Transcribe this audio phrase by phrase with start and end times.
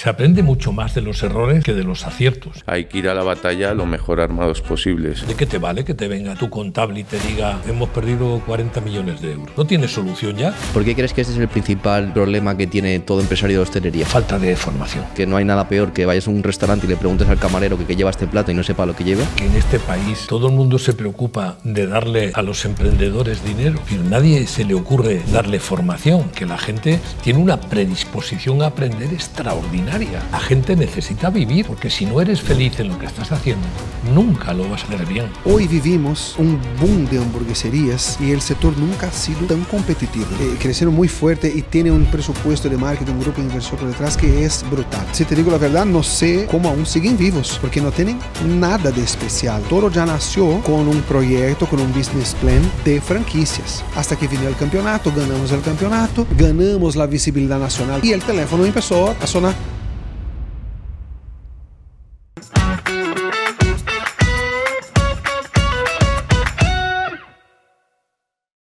[0.00, 2.64] Se aprende mucho más de los errores que de los aciertos.
[2.64, 5.28] Hay que ir a la batalla lo mejor armados posibles.
[5.28, 8.80] ¿De qué te vale que te venga tu contable y te diga hemos perdido 40
[8.80, 9.50] millones de euros?
[9.58, 10.54] ¿No tienes solución ya?
[10.72, 14.06] ¿Por qué crees que este es el principal problema que tiene todo empresario de hostelería?
[14.06, 15.04] Falta de formación.
[15.14, 17.76] Que no hay nada peor que vayas a un restaurante y le preguntes al camarero
[17.76, 19.24] que, que lleva este plato y no sepa lo que lleva.
[19.36, 23.78] Que en este país todo el mundo se preocupa de darle a los emprendedores dinero,
[23.86, 29.12] pero nadie se le ocurre darle formación, que la gente tiene una predisposición a aprender
[29.12, 29.89] extraordinaria.
[30.30, 33.66] La gente necesita vivir, porque si no eres feliz en lo que estás haciendo,
[34.14, 35.26] nunca lo vas a hacer bien.
[35.44, 40.26] Hoy vivimos un boom de hamburgueserías y el sector nunca ha sido tan competitivo.
[40.40, 43.88] Eh, crecieron muy fuerte y tiene un presupuesto de marketing, un grupo de inversión por
[43.88, 45.04] detrás que es brutal.
[45.10, 48.92] Si te digo la verdad, no sé cómo aún siguen vivos, porque no tienen nada
[48.92, 49.60] de especial.
[49.68, 53.84] Todo ya nació con un proyecto, con un business plan de franquicias.
[53.96, 58.64] Hasta que vino el campeonato, ganamos el campeonato, ganamos la visibilidad nacional y el teléfono
[58.64, 59.79] empezó a sonar.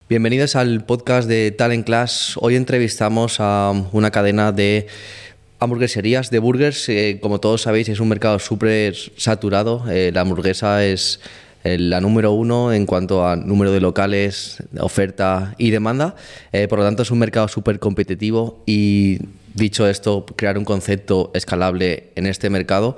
[0.08, 2.38] Bienvenidos al podcast de Talent Class.
[2.40, 4.86] Hoy entrevistamos a una cadena de
[5.58, 6.88] hamburgueserías, de burgers.
[6.88, 9.84] Eh, como todos sabéis, es un mercado súper saturado.
[9.90, 11.20] Eh, la hamburguesa es
[11.62, 16.16] eh, la número uno en cuanto a número de locales, oferta y demanda.
[16.70, 19.18] Por lo tanto, es un mercado súper competitivo y
[19.52, 22.96] dicho esto, crear un concepto escalable en este mercado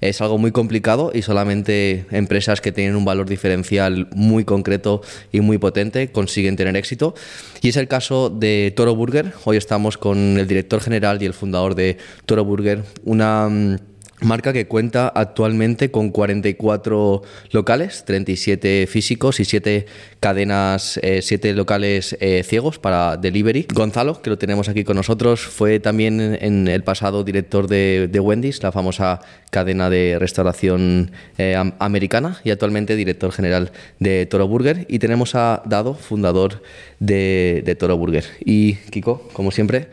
[0.00, 5.40] es algo muy complicado y solamente empresas que tienen un valor diferencial muy concreto y
[5.40, 7.14] muy potente consiguen tener éxito.
[7.60, 9.32] Y es el caso de Toro Burger.
[9.44, 13.76] Hoy estamos con el director general y el fundador de Toro Burger, una mm,
[14.22, 19.86] Marca que cuenta actualmente con 44 locales, 37 físicos y 7
[20.20, 23.66] cadenas, 7 locales eh, ciegos para delivery.
[23.72, 28.20] Gonzalo, que lo tenemos aquí con nosotros, fue también en el pasado director de, de
[28.20, 34.86] Wendy's, la famosa cadena de restauración eh, americana, y actualmente director general de Toro Burger.
[34.88, 36.62] Y tenemos a Dado, fundador
[36.98, 38.24] de, de Toro Burger.
[38.44, 39.88] Y Kiko, como siempre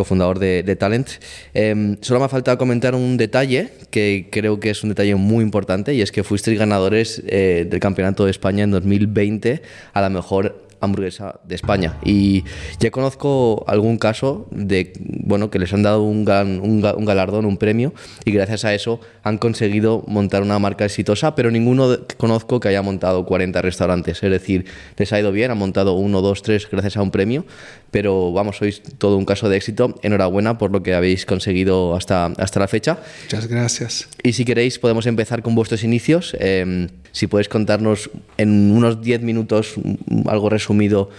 [0.00, 1.08] cofundador de, de Talent.
[1.54, 5.42] Eh, solo me ha faltado comentar un detalle que creo que es un detalle muy
[5.44, 9.62] importante y es que fuisteis ganadores eh, del Campeonato de España en 2020
[9.92, 11.98] a la mejor hamburguesa de España.
[12.02, 12.44] Y
[12.78, 17.44] ya conozco algún caso de bueno que les han dado un, gan- un un galardón,
[17.44, 17.92] un premio,
[18.24, 22.80] y gracias a eso han conseguido montar una marca exitosa, pero ninguno conozco que haya
[22.80, 24.22] montado 40 restaurantes.
[24.22, 24.64] Es decir,
[24.96, 27.44] les ha ido bien, han montado uno, dos, tres gracias a un premio,
[27.90, 29.94] pero vamos, sois todo un caso de éxito.
[30.02, 32.98] Enhorabuena por lo que habéis conseguido hasta, hasta la fecha.
[33.24, 34.08] Muchas gracias.
[34.22, 36.36] Y si queréis, podemos empezar con vuestros inicios.
[36.38, 41.10] Eh, si podéis contarnos en unos 10 minutos mm, algo resumido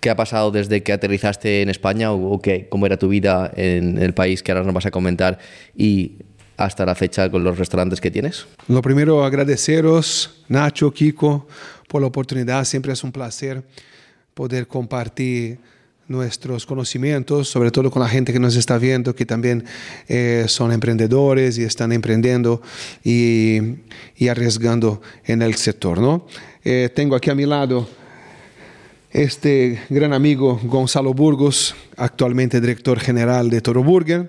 [0.00, 3.50] qué ha pasado desde que aterrizaste en España o, o qué- cómo era tu vida
[3.56, 5.38] en el país que ahora nos vas a comentar
[5.76, 6.12] y
[6.56, 8.46] hasta la fecha con los restaurantes que tienes.
[8.68, 11.48] Lo primero, agradeceros, Nacho, Kiko,
[11.88, 12.64] por la oportunidad.
[12.64, 13.62] Siempre es un placer
[14.34, 15.58] poder compartir
[16.08, 19.64] nuestros conocimientos, sobre todo con la gente que nos está viendo, que también
[20.08, 22.62] eh, son emprendedores y están emprendiendo
[23.02, 23.58] y,
[24.16, 25.98] y arriesgando en el sector.
[25.98, 26.26] ¿no?
[26.64, 27.88] Eh, tengo aquí a mi lado
[29.10, 34.28] este gran amigo Gonzalo Burgos, actualmente director general de Toro Burger.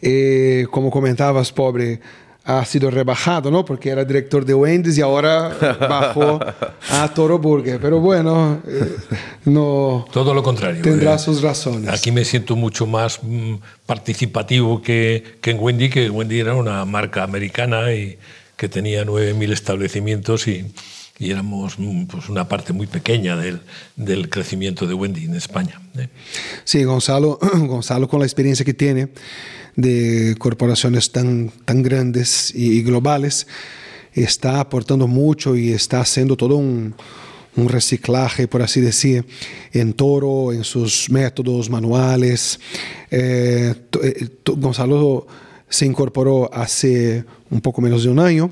[0.00, 2.00] Eh, como comentabas, pobre,
[2.46, 3.64] ha sido rebajado, ¿no?
[3.64, 5.48] Porque era director de Wendy's y ahora
[5.80, 6.38] bajó
[6.90, 7.80] a Toro Burger.
[7.80, 8.96] Pero bueno, eh,
[9.46, 10.80] no Todo lo contrario.
[10.80, 11.18] tendrá eh.
[11.18, 11.90] sus razones.
[11.90, 16.84] Aquí me siento mucho más mm, participativo que, que en Wendy, que Wendy era una
[16.84, 18.16] marca americana y
[18.56, 20.72] que tenía 9.000 establecimientos y,
[21.18, 23.60] y éramos mm, pues una parte muy pequeña del,
[23.96, 25.80] del crecimiento de Wendy en España.
[25.98, 26.08] ¿eh?
[26.62, 29.08] Sí, Gonzalo, Gonzalo con la experiencia que tiene
[29.76, 33.46] de corporaciones tan, tan grandes y, globales,
[34.14, 36.94] está aportando mucho y está haciendo todo un,
[37.56, 39.26] un reciclaje, por así decir,
[39.72, 42.58] en Toro, en sus métodos manuales.
[43.10, 45.26] Eh, eh, Gonzalo
[45.68, 48.50] se incorporó hace un poco menos de un año,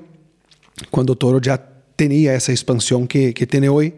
[0.90, 3.94] cuando Toro ya tenía esa expansión que, que tiene hoy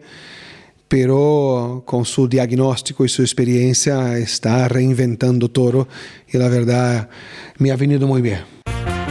[0.87, 5.87] pero con su diagnóstico y su experiencia está reinventando Toro
[6.31, 7.09] y la verdad
[7.57, 8.39] me ha venido muy bien.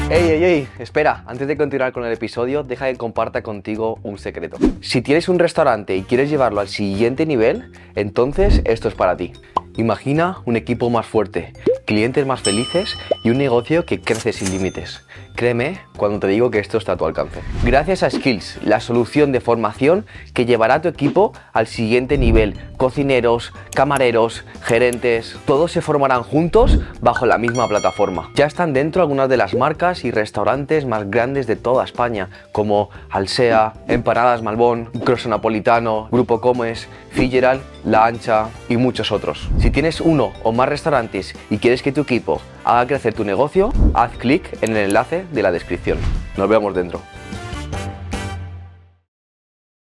[0.09, 4.19] Ey, ey, ey, espera, antes de continuar con el episodio, deja que comparta contigo un
[4.19, 4.57] secreto.
[4.81, 9.33] Si tienes un restaurante y quieres llevarlo al siguiente nivel, entonces esto es para ti.
[9.77, 11.53] Imagina un equipo más fuerte,
[11.87, 15.03] clientes más felices y un negocio que crece sin límites.
[15.37, 17.41] Créeme cuando te digo que esto está a tu alcance.
[17.63, 22.59] Gracias a Skills, la solución de formación que llevará a tu equipo al siguiente nivel.
[22.79, 28.31] Cocineros, camareros, gerentes, todos se formarán juntos bajo la misma plataforma.
[28.35, 32.89] Ya están dentro algunas de las marcas y restaurantes más grandes de toda España, como
[33.11, 39.49] Alsea, Empanadas Malbón, Crosso Napolitano, Grupo Comes, Fitzgerald, La Ancha y muchos otros.
[39.59, 43.73] Si tienes uno o más restaurantes y quieres que tu equipo haga crecer tu negocio,
[43.95, 45.99] haz clic en el enlace de la descripción.
[46.37, 47.03] Nos vemos dentro.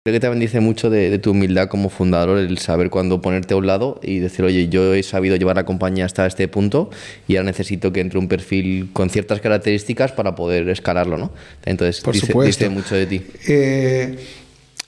[0.07, 3.57] Creo que también dice mucho de, tu humildad como fundador el saber cuándo ponerte a
[3.57, 6.89] un lado y decir, oye, yo he sabido llevar la compañía hasta este punto
[7.28, 11.34] y ahora necesito que entre un perfil con ciertas características para poder escalarlo, ¿no?
[11.66, 12.63] Entonces, Por dice, supuesto.
[12.63, 13.22] dice mucho de ti.
[13.50, 14.18] Eh,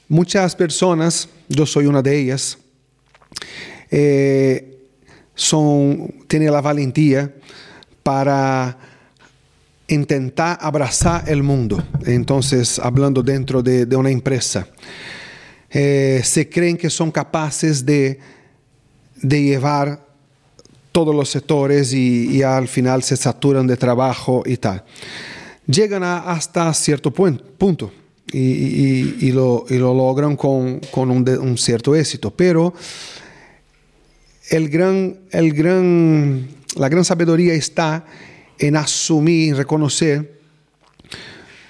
[0.07, 2.57] muchas personas, yo soy una de ellas,
[3.91, 4.85] eh,
[5.35, 7.33] son, tienen la valentía
[8.03, 8.77] para
[9.89, 11.83] intentar abrazar el mundo.
[12.05, 14.67] Entonces, hablando dentro de, una empresa,
[15.69, 18.19] eh, se creen que son capaces de,
[19.15, 20.07] de llevar
[20.91, 24.83] todos los sectores y, al final se saturan de trabajo y tal.
[25.67, 27.91] Llegan hasta cierto punto
[28.31, 32.73] y, y, lo, logran con, con un, un, cierto éxito, pero
[34.49, 38.05] el gran, el gran, la gran sabiduría está
[38.59, 40.39] en asumir, reconocer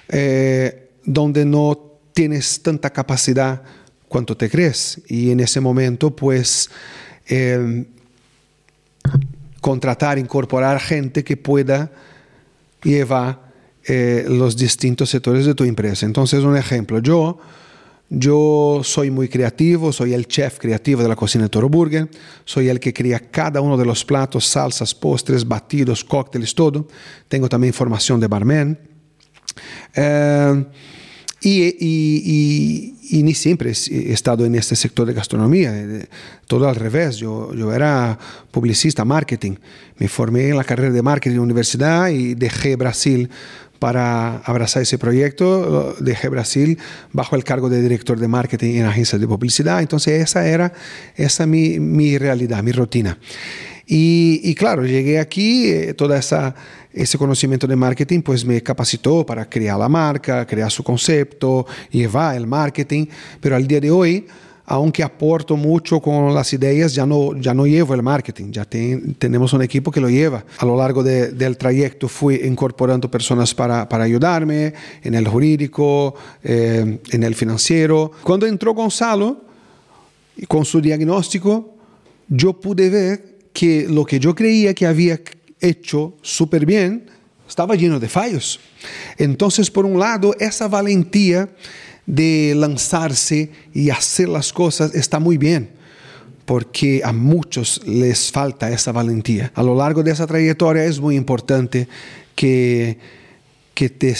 [0.08, 1.78] eh, donde no
[2.12, 3.62] tienes tanta capacidad
[4.08, 5.00] cuanto te crees.
[5.06, 6.68] Y en ese momento, pues,
[7.28, 7.84] eh,
[9.60, 11.92] contratar, incorporar gente que pueda
[12.82, 13.50] llevar
[13.84, 16.06] eh, los distintos sectores de tu empresa.
[16.06, 17.38] Entonces, un ejemplo, yo,
[18.12, 22.10] yo soy muy creativo, soy el chef creativo de la cocina de Toro Burger,
[22.44, 26.88] soy el que crea cada uno de los platos, salsas, postres, batidos, cócteles, todo.
[27.28, 28.78] Tengo también formación de barman.
[29.94, 30.64] Eh,
[31.40, 35.72] y, y, y, y, ni siempre he estado en este sector de gastronomía,
[36.48, 37.16] todo al revés.
[37.16, 38.18] Yo, yo era
[38.50, 39.54] publicista, marketing.
[39.96, 43.30] Me formé en la carrera de marketing en la universidad y dejé Brasil
[43.80, 45.96] para abrazar ese proyecto.
[45.98, 46.78] Dejé Brasil
[47.12, 49.80] bajo el cargo de director de marketing en agencias de publicidad.
[49.80, 50.72] Entonces esa era
[51.16, 53.18] esa mi, mi realidad, mi rutina.
[53.86, 56.54] Y, y, claro, llegué aquí, eh, toda esa
[56.92, 62.36] ese conocimiento de marketing pues me capacitó para crear la marca, crear su concepto, llevar
[62.36, 63.06] el marketing,
[63.40, 64.26] pero al día de hoy,
[64.70, 69.14] aunque aporto mucho con las ideas, ya no, ya no llevo el marketing, ya ten,
[69.14, 70.44] tenemos un equipo que lo lleva.
[70.58, 74.72] A lo largo de, del trayecto fui incorporando personas para, para ayudarme
[75.02, 76.14] en el jurídico,
[76.44, 78.12] eh, en el financiero.
[78.22, 79.40] Cuando entró Gonzalo,
[80.46, 81.74] con su diagnóstico,
[82.28, 85.20] yo pude ver que lo que yo creía que había
[85.60, 87.06] hecho súper bien,
[87.48, 88.60] estaba lleno de fallos.
[89.18, 91.48] Entonces, por un lado, esa valentía
[92.10, 95.70] de lanzarse y hacer las cosas está muy bien,
[96.44, 99.52] porque a muchos les falta esa valentía.
[99.54, 101.86] A lo largo de esa trayectoria es muy importante
[102.34, 102.98] que,
[103.74, 104.16] que, te,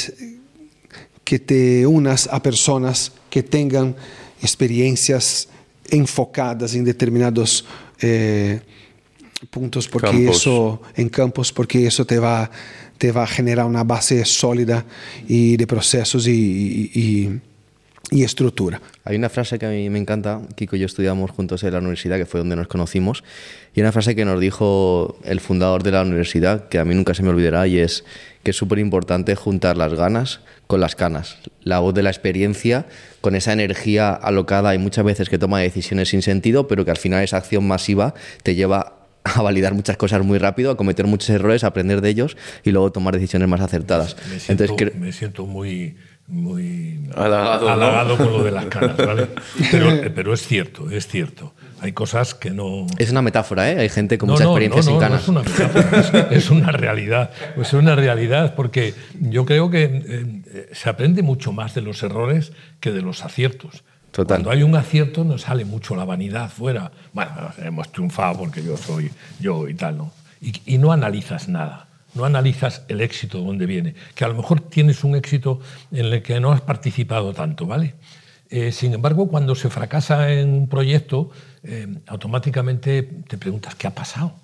[1.24, 3.96] que te unas a personas que tengan
[4.40, 5.48] experiencias
[5.90, 7.66] enfocadas en determinados...
[8.00, 8.60] Eh,
[9.48, 10.36] puntos porque campos.
[10.36, 12.50] eso en campos porque eso te va
[12.98, 14.84] te va a generar una base sólida
[15.26, 17.40] y de procesos y, y, y,
[18.10, 18.80] estructura.
[19.04, 21.78] Hay una frase que a mí me encanta, Kiko y yo estudiamos juntos en la
[21.78, 23.22] universidad, que fue donde nos conocimos,
[23.74, 27.14] y una frase que nos dijo el fundador de la universidad, que a mí nunca
[27.14, 28.04] se me olvidará, y es
[28.42, 32.86] que es súper importante juntar las ganas con las canas, la voz de la experiencia
[33.20, 36.96] con esa energía alocada y muchas veces que toma decisiones sin sentido, pero que al
[36.96, 41.30] final esa acción masiva te lleva a validar muchas cosas muy rápido, a cometer muchos
[41.30, 44.16] errores, a aprender de ellos y luego tomar decisiones más acertadas.
[44.30, 45.96] Me siento, Entonces, me siento muy,
[46.30, 48.24] muy halagado, halagado ¿no?
[48.24, 49.28] con lo de las caras, ¿vale?
[49.70, 51.52] Pero, pero, es cierto, es cierto.
[51.80, 52.86] Hay cosas que no...
[52.98, 53.78] Es una metáfora, ¿eh?
[53.80, 55.28] Hay gente con no, mucha experiencia no, sin no, canas.
[55.28, 57.30] No es una metáfora, es, es, una realidad.
[57.54, 62.02] Pues es una realidad porque yo creo que eh, se aprende mucho más de los
[62.02, 63.82] errores que de los aciertos.
[64.12, 64.38] Total.
[64.38, 66.90] Cuando hay un acierto nos sale mucho la vanidad fuera.
[67.12, 70.12] Bueno, hemos triunfado porque yo soy yo y tal, ¿no?
[70.40, 71.89] Y, y, no analizas nada.
[72.14, 73.94] No analizas el éxito de dónde viene.
[74.14, 75.60] Que a lo mejor tienes un éxito
[75.92, 77.94] en el que no has participado tanto, ¿vale?
[78.50, 81.30] Eh, sin embargo, cuando se fracasa en un proyecto,
[81.62, 84.34] eh, automáticamente te preguntas qué ha pasado.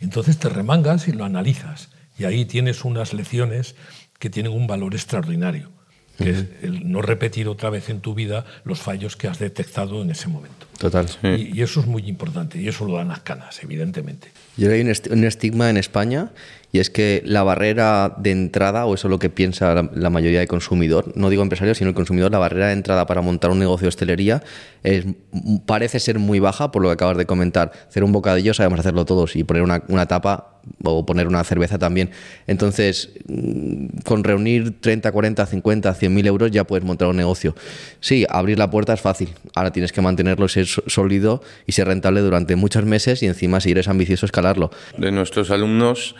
[0.00, 1.90] Entonces te remangas y lo analizas.
[2.18, 3.74] Y ahí tienes unas lecciones
[4.18, 5.70] que tienen un valor extraordinario
[6.18, 10.02] que es el no repetir otra vez en tu vida los fallos que has detectado
[10.02, 10.66] en ese momento.
[10.78, 11.08] Total.
[11.08, 11.16] Sí.
[11.26, 14.28] Y, y, eso es muy importante y eso lo dan las canas, evidentemente.
[14.56, 16.30] Yo hay un, est un estigma en España
[16.72, 20.40] y es que la barrera de entrada, o eso es lo que piensa la, mayoría
[20.40, 23.58] de consumidor, no digo empresario, sino el consumidor, la barrera de entrada para montar un
[23.58, 24.42] negocio de hostelería
[25.66, 27.72] parece ser muy baja, por lo que acabas de comentar.
[27.88, 30.52] Hacer un bocadillo sabemos hacerlo todos y poner una, una tapa
[30.82, 32.10] o poner una cerveza también.
[32.46, 37.54] Entonces, mm, con reunir 30, 40, 50, 100 mil euros ya puedes montar un negocio.
[38.00, 39.30] Sí, abrir la puerta es fácil.
[39.54, 43.72] Ahora tienes que mantenerlo, ser sólido y ser rentable durante muchos meses y encima, si
[43.72, 44.70] eres ambicioso, escalarlo.
[44.96, 46.14] De nuestros alumnos,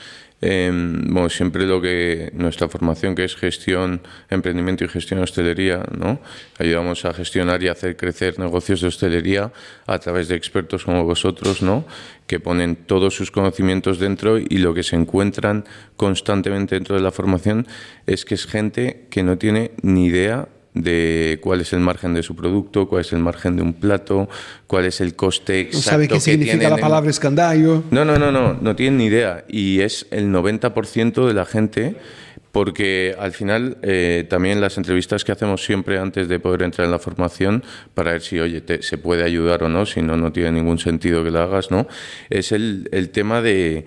[0.44, 5.84] Em, bueno, siempre lo que nuestra formación que es gestión, emprendimiento y gestión de hostelería,
[5.96, 6.20] ¿no?
[6.58, 9.52] Ayudamos a gestionar y hacer crecer negocios de hostelería
[9.86, 11.84] a través de expertos como vosotros, ¿no?
[12.26, 15.64] Que ponen todos sus conocimientos dentro y lo que se encuentran
[15.96, 17.68] constantemente dentro de la formación
[18.08, 22.22] es que es gente que no tiene ni idea de cuál es el margen de
[22.22, 24.28] su producto, cuál es el margen de un plato,
[24.66, 25.78] cuál es el coste exacto.
[25.78, 27.84] No sabe qué significa la palabra escandallo.
[27.90, 29.44] No, no, no, no, no tienen ni idea.
[29.48, 31.96] Y es el 90% de la gente,
[32.52, 36.92] porque al final eh, también las entrevistas que hacemos siempre antes de poder entrar en
[36.92, 37.64] la formación,
[37.94, 41.22] para ver si, oye, se puede ayudar o no, si no, no tiene ningún sentido
[41.22, 41.86] que lo hagas, ¿no?
[42.30, 43.84] Es el, el tema de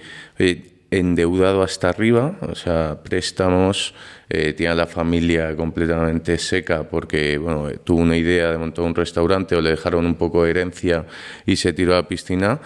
[1.00, 3.94] endeudado hasta arriba, o sea, préstamos
[4.30, 9.56] eh, tiene la familia completamente seca porque bueno, tuvo una idea de montar un restaurante
[9.56, 11.06] o le dejaron un poco de herencia
[11.46, 12.60] y se tiró a la piscina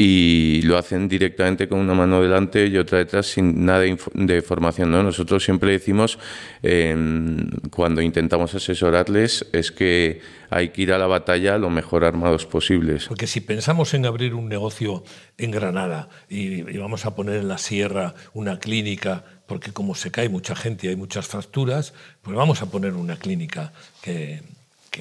[0.00, 3.82] y lo hacen directamente con una mano delante y otra detrás sin nada
[4.14, 4.92] de formación.
[4.92, 5.02] ¿no?
[5.02, 6.20] Nosotros siempre decimos,
[6.62, 12.46] em, cuando intentamos asesorarles, es que hay que ir a la batalla lo mejor armados
[12.46, 13.06] posibles.
[13.08, 15.02] Porque si pensamos en abrir un negocio
[15.36, 20.28] en Granada y, vamos a poner en la sierra una clínica, porque como se cae
[20.28, 24.42] mucha gente y hay muchas fracturas, pues vamos a poner una clínica que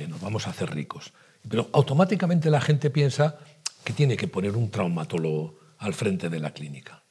[0.09, 1.13] nos vamos a hacer ricos.
[1.47, 3.37] Pero automáticamente la gente piensa
[3.83, 7.03] que tiene que poner un traumatólogo al frente de la clínica.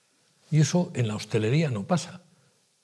[0.51, 2.23] Y eso en la hostelería no pasa.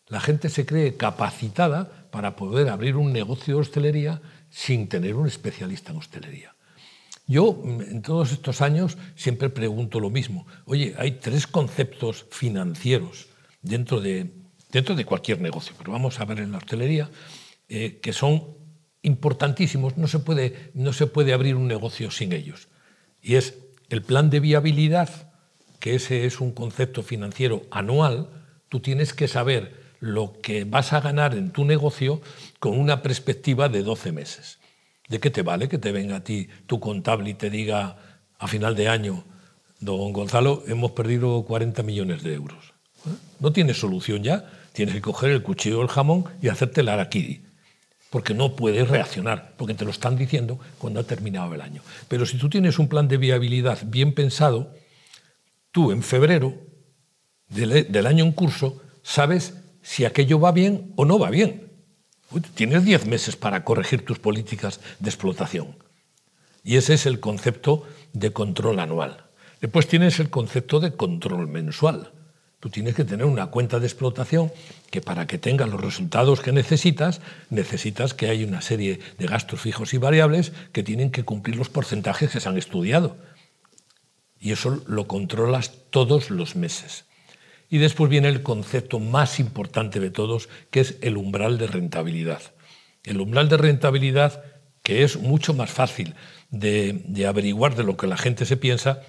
[0.09, 4.21] La gente se cree capacitada para poder abrir un negocio de hostelería
[4.51, 6.55] sin tener un especialista en hostelería.
[7.27, 10.47] Yo en todos estos años siempre pregunto lo mismo.
[10.67, 13.29] Oye, hay tres conceptos financieros
[13.63, 14.31] dentro de,
[14.71, 17.11] dentro de cualquier negocio, pero vamos a ver en la hostelería,
[17.69, 18.49] eh, que son
[19.03, 19.97] importantísimos.
[19.97, 22.69] No se, puede, no se puede abrir un negocio sin ellos.
[23.23, 23.55] Y es
[23.93, 25.11] el plan de viabilidad,
[25.79, 28.31] que ese es un concepto financiero anual,
[28.71, 32.23] tú tienes que saber lo que vas a ganar en tu negocio
[32.59, 34.59] con una perspectiva de 12 meses.
[35.11, 37.99] ¿De qué te vale que te venga a ti tu contable y te diga
[38.39, 39.25] a final de año,
[39.79, 42.73] don Gonzalo, hemos perdido 40 millones de euros?
[43.07, 43.11] ¿Eh?
[43.41, 47.52] No tienes solución ya, tienes que coger el cuchillo del jamón y hacerte la araquiri
[48.13, 51.81] porque no puedes reaccionar, porque te lo están diciendo cuando ha terminado el año.
[52.09, 54.75] Pero si tú tienes un plan de viabilidad bien pensado,
[55.71, 56.53] tú en febrero
[57.49, 61.71] del, año en curso sabes si aquello va bien o no va bien.
[62.55, 65.79] tienes 10 meses para corregir tus políticas de explotación.
[66.63, 69.25] Y ese es el concepto de control anual.
[69.63, 72.13] Después tienes el concepto de control mensual.
[72.63, 74.53] Tú tienes que tener una cuenta de explotación
[74.93, 79.61] que para que tenga los resultados que necesitas, necesitas que haya una serie de gastos
[79.61, 83.17] fijos y variables que tienen que cumplir los porcentajes que se han estudiado.
[84.39, 87.07] Y eso lo controlas todos los meses.
[87.69, 92.43] Y después viene el concepto más importante de todos, que es el umbral de rentabilidad.
[93.03, 94.45] El umbral de rentabilidad,
[94.85, 96.15] que es mucho más fácil
[96.51, 99.03] de, de averiguar de lo que la gente se piensa,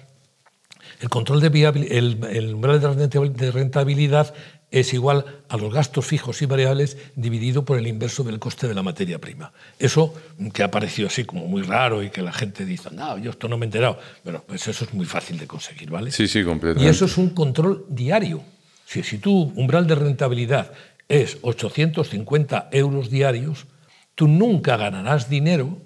[1.04, 1.48] el control de
[1.90, 4.32] el, umbral de rentabilidad
[4.70, 8.74] es igual a los gastos fijos y variables dividido por el inverso del coste de
[8.74, 9.52] la materia prima.
[9.78, 10.14] Eso
[10.54, 13.48] que ha parecido así como muy raro y que la gente dice, no, yo esto
[13.48, 13.98] no me he enterado.
[14.24, 16.10] Bueno, pues eso es muy fácil de conseguir, ¿vale?
[16.10, 16.86] Sí, sí, completamente.
[16.86, 18.42] Y eso es un control diario.
[18.86, 20.72] Si, si tu umbral de rentabilidad
[21.06, 23.66] es 850 euros diarios,
[24.14, 25.82] tú nunca ganarás dinero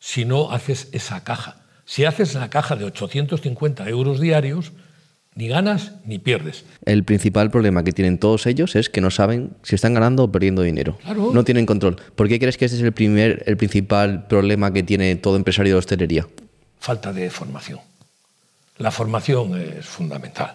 [0.00, 1.65] si no haces esa caja.
[1.86, 4.72] Si haces la caja de 850 euros diarios,
[5.36, 6.64] ni ganas ni pierdes.
[6.84, 10.32] El principal problema que tienen todos ellos es que no saben si están ganando o
[10.32, 10.98] perdiendo dinero.
[11.32, 11.96] No tienen control.
[12.16, 15.74] ¿Por qué crees que ese es el, primer, el principal problema que tiene todo empresario
[15.74, 16.26] de hostelería?
[16.80, 17.78] Falta de formación.
[18.78, 20.54] La formación es fundamental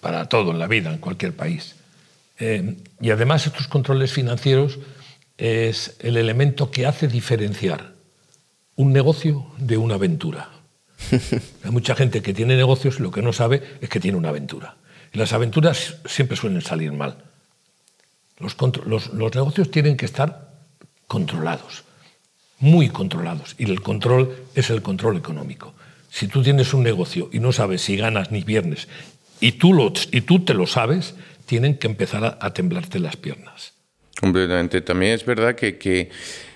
[0.00, 1.76] para todo en la vida, en cualquier país.
[2.40, 4.78] Eh, y además estos controles financieros
[5.36, 7.92] es el elemento que hace diferenciar
[8.76, 10.48] un negocio de una aventura.
[11.64, 14.30] Hay mucha gente que tiene negocios y lo que no sabe es que tiene una
[14.30, 14.76] aventura.
[15.12, 17.16] Y las aventuras siempre suelen salir mal.
[18.38, 18.56] Los,
[18.86, 20.50] los, negocios tienen que estar
[21.06, 21.84] controlados,
[22.58, 23.54] muy controlados.
[23.58, 25.74] Y el control es el control económico.
[26.10, 28.88] Si tú tienes un negocio y no sabes si ganas ni pierdes,
[29.40, 31.14] y tú, lo, y tú te lo sabes,
[31.46, 33.74] tienen que empezar a, temblarte las piernas.
[34.20, 34.80] Completamente.
[34.80, 36.10] También es verdad que, que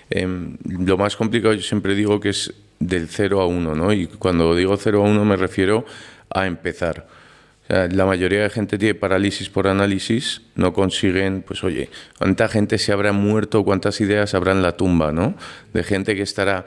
[0.09, 3.93] em, lo más complicado, yo siempre digo que es del 0 a 1, ¿no?
[3.93, 5.85] Y cuando digo 0 a 1 me refiero
[6.29, 7.07] a empezar.
[7.69, 12.93] la mayoría de gente tiene parálisis por análisis, no consiguen, pues oye, ¿cuánta gente se
[12.93, 15.35] habrá muerto, cuántas ideas habrá en la tumba, ¿no?
[15.73, 16.65] De gente que estará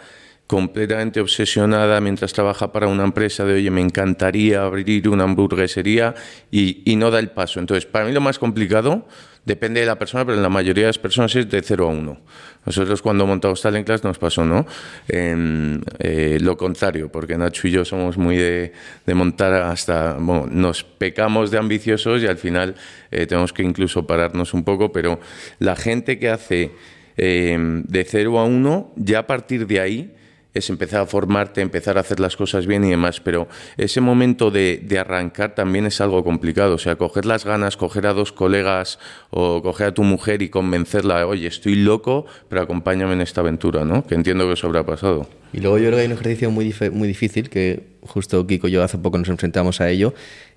[0.50, 6.17] completamente obsesionada mientras trabaja para una empresa de, oye, me encantaría abrir una hamburguesería
[6.50, 7.61] y, y, no da el paso.
[7.61, 9.07] Entonces, para mí lo más complicado
[9.45, 11.93] depende de la persona, pero en la mayoría de las personas es de 0 a
[11.93, 12.21] 1.
[12.67, 14.67] Nosotros cuando montamos Talent Class nos pasó, ¿no?
[15.09, 18.73] Eh, lo contrario, porque Nacho y yo somos muy de,
[19.14, 22.75] montar hasta, nos pecamos de ambiciosos y al final
[23.11, 25.21] eh, tenemos que incluso pararnos un poco, pero
[25.59, 26.71] la gente que hace
[27.17, 30.14] eh, de 0 a 1, ya a partir de ahí,
[30.54, 34.50] es empezar a formarte, empezar a hacer las cosas bien y demás, pero ese momento
[34.50, 38.99] de, arrancar también es algo complicado, o sea, coger las ganas, coger a dos colegas
[39.30, 43.85] o coger a tu mujer y convencerla, oye, estoy loco, pero acompáñame en esta aventura,
[43.85, 44.07] ¿no?
[44.07, 45.28] Que entiendo que eso habrá pasado.
[45.52, 48.73] Y luego yo creo que hay un ejercicio muy, muy difícil, que justo Kiko y
[48.73, 50.14] yo hace poco nos enfrentamos a ello,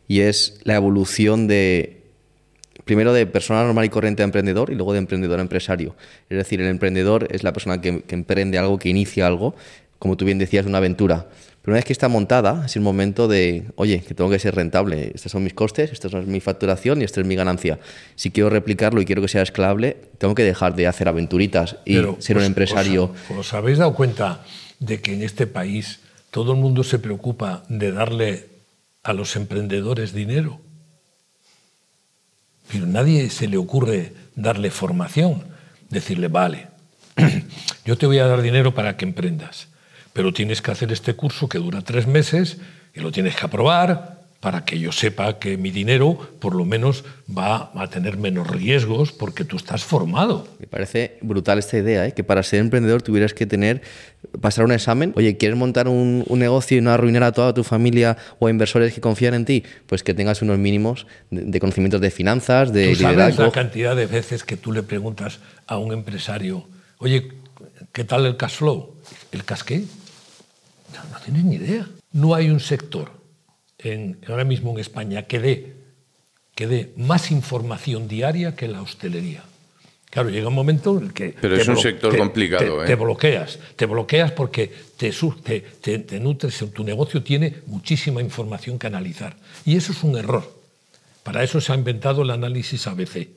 [0.08, 2.04] y es la evolución de
[2.86, 5.96] primero de persona normal y corriente a emprendedor y luego de emprendedor a empresario.
[6.30, 9.56] Es decir, el emprendedor es la persona que, emprende algo, que inicia algo,
[10.04, 11.28] como tú bien decías, una aventura.
[11.62, 14.54] Pero una vez que está montada, es el momento de, oye, que tengo que ser
[14.54, 15.14] rentable.
[15.16, 17.80] Estos son mis costes, esta es mi facturación y esta es mi ganancia.
[18.16, 21.94] Si quiero replicarlo y quiero que sea escalable, tengo que dejar de hacer aventuritas y
[21.94, 23.14] ser un pues, empresario.
[23.30, 24.44] Os, ¿Os habéis dado cuenta
[24.80, 28.50] de que en este país todo el mundo se preocupa de darle
[29.02, 30.60] a los emprendedores dinero?
[32.70, 35.46] Pero nadie se le ocurre darle formación,
[35.90, 36.68] decirle, vale,
[37.86, 39.72] yo te voy a dar dinero para que emprendas
[40.14, 42.58] pero tienes que hacer este curso que dura tres meses
[42.94, 47.06] y lo tienes que aprobar para que yo sepa que mi dinero por lo menos
[47.36, 50.46] va a tener menos riesgos porque tú estás formado.
[50.60, 52.12] Me parece brutal esta idea, ¿eh?
[52.12, 53.82] que para ser emprendedor tuvieras que tener,
[54.42, 55.14] pasar un examen.
[55.16, 59.00] Oye, ¿quieres montar un, negocio y no arruinar a toda tu familia o inversores que
[59.00, 59.64] confían en ti?
[59.88, 64.08] Pues que tengas unos mínimos de, conocimientos de finanzas, de ¿Tú sabes la cantidad de
[64.08, 66.68] veces que tú le preguntas a un empresario,
[66.98, 67.30] oye,
[67.94, 68.94] ¿qué tal el cash flow?
[69.32, 69.84] ¿El cash qué?
[71.12, 71.88] No, tienes ni idea.
[72.12, 73.12] No hay un sector
[73.80, 75.74] en, ahora mismo en España que dé,
[76.56, 79.44] que dé más información diaria que la hostelería.
[80.10, 81.36] Claro, llega un momento en el que...
[81.42, 82.78] Pero es un sector complicado.
[82.78, 82.88] Te, ¿eh?
[82.88, 85.12] te, bloqueas, te bloqueas porque te,
[85.82, 89.36] te, te, nutres, tu negocio tiene muchísima información que analizar.
[89.66, 90.48] Y eso es un error.
[91.24, 93.28] Para eso se ha inventado el análisis ABC.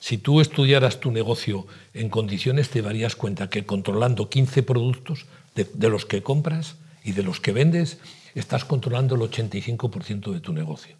[0.00, 5.88] Si tú estudiaras tu negocio en condiciones, te darías cuenta que controlando 15 productos de,
[5.88, 7.98] los que compras y de los que vendes,
[8.34, 10.96] estás controlando el 85% de tu negocio.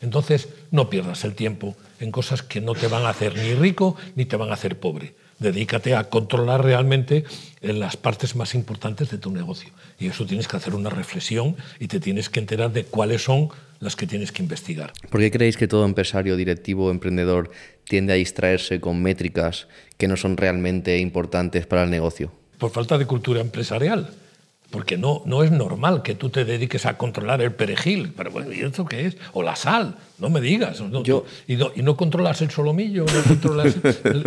[0.00, 3.96] Entonces, no pierdas el tiempo en cosas que no te van a hacer ni rico
[4.14, 5.14] ni te van a hacer pobre.
[5.40, 7.24] Dedícate a controlar realmente
[7.60, 9.70] en las partes más importantes de tu negocio.
[9.98, 13.48] Y eso tienes que hacer una reflexión y te tienes que enterar de cuáles son
[13.80, 14.92] las que tienes que investigar.
[15.10, 17.50] ¿Por qué creéis que todo empresario, directivo, emprendedor
[17.84, 22.32] tiende a distraerse con métricas que no son realmente importantes para el negocio?
[22.58, 24.10] Por falta de cultura empresarial.
[24.70, 28.12] Porque no, no es normal que tú te dediques a controlar el perejil.
[28.14, 29.16] Pero bueno, ¿y eso qué es?
[29.32, 30.82] O la sal, no me digas.
[31.04, 33.76] Yo, y, no, controlas el solomillo, no controlas...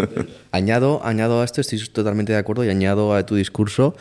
[0.52, 3.96] añado, añado a esto, estoy totalmente de acuerdo, y añado a tu discurso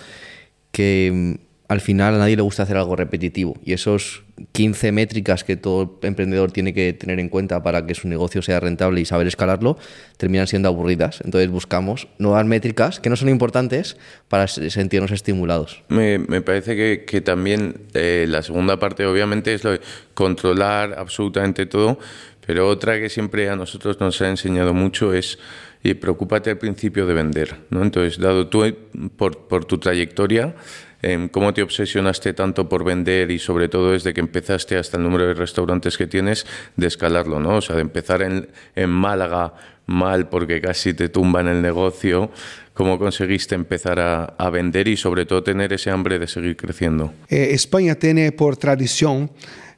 [0.73, 3.55] que mm, al final a nadie le gusta hacer algo repetitivo.
[3.65, 8.09] Y esos 15 métricas que todo emprendedor tiene que tener en cuenta para que su
[8.09, 9.79] negocio sea rentable y saber escalarlo,
[10.17, 11.21] terminan siendo aburridas.
[11.25, 15.85] Entonces buscamos nuevas métricas que no son importantes para sentirnos estimulados.
[15.89, 19.63] Me, parece que, también eh, la segunda parte obviamente es
[20.15, 22.01] controlar absolutamente todo,
[22.47, 25.39] pero otra que siempre a nosotros nos ha enseñado mucho es
[25.83, 27.57] y preocúpate al principio de vender.
[27.71, 27.83] ¿no?
[27.83, 28.65] Entonces, dado tú
[29.17, 30.55] por, por tu trayectoria,
[31.31, 35.27] cómo te obsesionaste tanto por vender y sobre todo desde que empezaste hasta el número
[35.27, 37.57] de restaurantes que tienes, de escalarlo, ¿no?
[37.57, 38.49] O sea, de empezar en,
[38.91, 39.55] Málaga
[39.87, 42.31] mal porque casi te tumba en el negocio,
[42.75, 47.13] ¿cómo conseguiste empezar a, vender y sobre todo tener ese hambre de seguir creciendo?
[47.29, 49.31] Eh, España tiene por tradición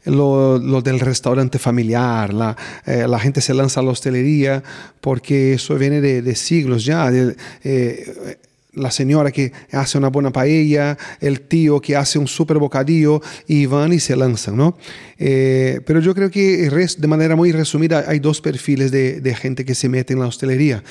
[0.05, 4.63] lo, del restaurante familiar, la, eh, la, gente se lanza a la hostelería
[5.01, 7.11] porque eso viene de, siglos ya.
[7.11, 8.39] De, eh,
[8.75, 13.67] la señora que hace una buena paella, el tío que hace un super bocadillo y
[13.67, 14.79] van y se lanzan, ¿no?
[15.19, 19.75] Eh, pero yo creo que de manera muy resumida hay dos perfiles de, gente que
[19.75, 20.83] se mete en la hostelería.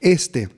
[0.00, 0.48] Este,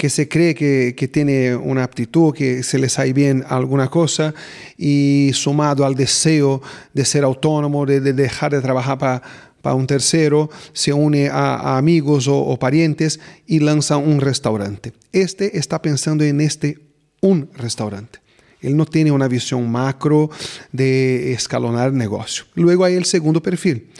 [0.00, 4.32] que se cree que, tiene una aptitud, que se le sale bien alguna cosa
[4.78, 6.62] y sumado al deseo
[6.94, 9.22] de ser autónomo, de, dejar de trabajar para
[9.60, 14.94] para un tercero, se une a, amigos o, o, parientes y lanza un restaurante.
[15.12, 16.78] Este está pensando en este
[17.20, 18.20] un restaurante.
[18.62, 20.30] Él no tiene una visión macro
[20.72, 22.44] de escalonar negocio.
[22.54, 23.90] Luego hay el segundo perfil,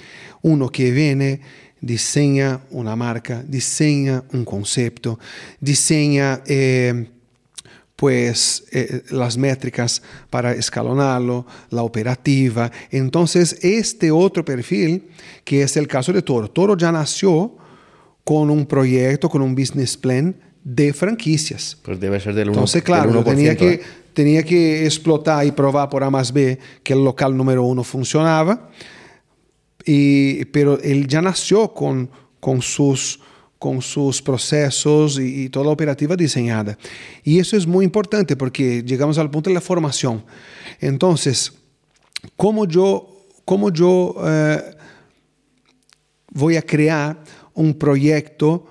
[0.40, 1.42] uno que viene,
[1.80, 5.18] diseña una marca, diseña un concepto,
[5.60, 6.42] diseña...
[6.46, 7.08] Eh,
[8.00, 12.72] pues eh, las métricas para escalonarlo, la operativa.
[12.90, 15.10] Entonces, este otro perfil,
[15.44, 17.58] que es el caso de Toro, Toro ya nació
[18.24, 21.76] con un proyecto, con un business plan de franquicias.
[21.82, 22.52] Pues debe ser del 1%.
[22.52, 23.80] Entonces, claro, tenía, que, ¿eh?
[24.14, 28.70] tenía que explotar y probar por A más B que el local número uno funcionaba,
[29.84, 33.20] y, pero él ya nació con, con sus
[33.60, 36.78] con sus procesos y, toda la operativa diseñada.
[37.22, 40.24] Y eso es muy importante porque llegamos al punto de la formación.
[40.80, 41.52] Entonces,
[42.36, 44.62] ¿cómo yo, cómo yo eh,
[46.32, 48.64] voy a crear un proyecto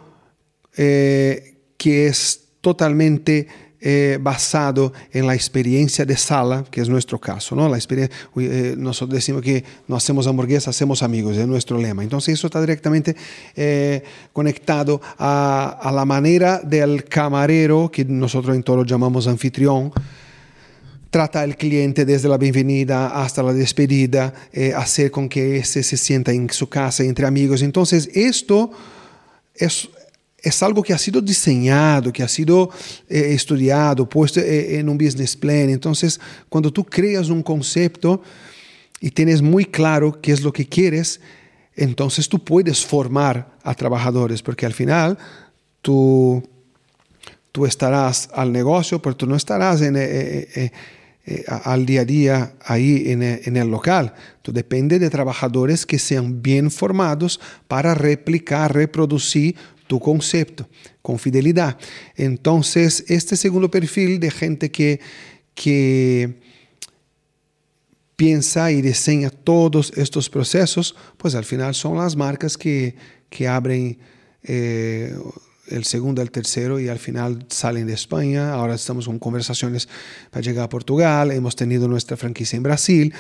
[0.76, 3.48] eh, que es totalmente
[3.82, 7.70] eh, basado en la experiencia de sala, que es nuestro caso, ¿no?
[7.70, 12.04] La experiencia, eh, nosotros decimos que no hacemos hamburguesas, hacemos amigos, es nuestro lema.
[12.04, 13.16] Entonces eso está directamente
[13.56, 19.94] eh, conectado a, a, la manera del camarero, que nosotros en todo llamamos anfitrión,
[21.10, 24.34] trata al cliente desde la bienvenida hasta la despedida,
[24.76, 27.62] hacer con que ese se sienta en su casa entre amigos.
[27.62, 28.72] Entonces esto
[29.56, 29.90] es,
[30.42, 32.70] es algo que ha sido diseñado, que ha sido
[33.08, 35.70] eh, estudiado, puesto eh, en un business plan.
[35.70, 38.22] Entonces, cuando tú creas un concepto
[39.00, 41.20] y tienes muy claro qué es lo que quieres,
[41.76, 45.18] entonces tú puedes formar a trabajadores, porque al final
[45.82, 46.44] tú,
[47.52, 50.72] tú estarás al negocio, pero tú no estarás eh,
[51.48, 54.14] al día a día ahí en, en el local.
[54.42, 59.56] Tú depende de trabajadores que sean bien formados para replicar, reproducir
[59.90, 60.70] tu concepto
[61.02, 61.76] con fidelidad.
[62.16, 65.00] Entonces, este segundo perfil de gente que,
[65.56, 66.36] que
[68.16, 72.96] piensa y diseña todos estos procesos, pues al final son las marcas que,
[73.32, 73.98] que abren
[74.44, 75.18] eh,
[75.70, 78.54] el segundo, el tercero y al final salen de España.
[78.54, 79.90] Ahora estamos con conversaciones
[80.30, 83.12] para llegar a Portugal, hemos tenido nuestra franquicia en Brasil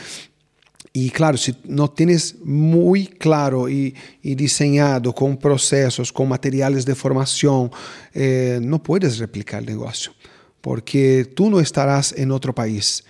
[1.06, 7.72] y claro, si no tienes muy claro y, diseñado con procesos, con materiales de formación,
[8.14, 10.12] eh, no puedes replicar el negocio,
[10.60, 13.06] porque tú no estarás en otro país.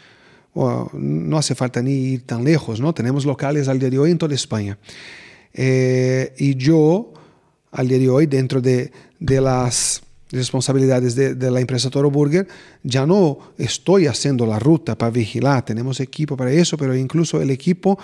[0.94, 2.94] no hace falta ni ir tan lejos, ¿no?
[2.94, 4.78] Tenemos locales al día de hoy en toda España.
[5.54, 7.14] Eh, y yo,
[7.72, 12.48] al día de hoy, dentro de, de las responsabilidades de, de, la empresa Toro Burger,
[12.84, 17.50] ya no estoy haciendo la ruta para vigilar, tenemos equipo para eso, pero incluso el
[17.50, 17.98] equipo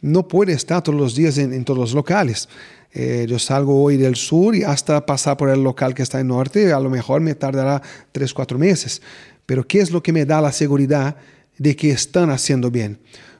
[0.00, 2.48] no puede estar todos los días en, en todos los locales.
[2.94, 6.28] Eh, yo salgo hoy del sur y hasta pasar por el local que está en
[6.28, 7.80] norte, a lo mejor me tardará
[8.12, 9.00] tres, cuatro meses.
[9.46, 11.16] Pero ¿qué es lo que me da la seguridad
[11.58, 12.98] de que están haciendo bien?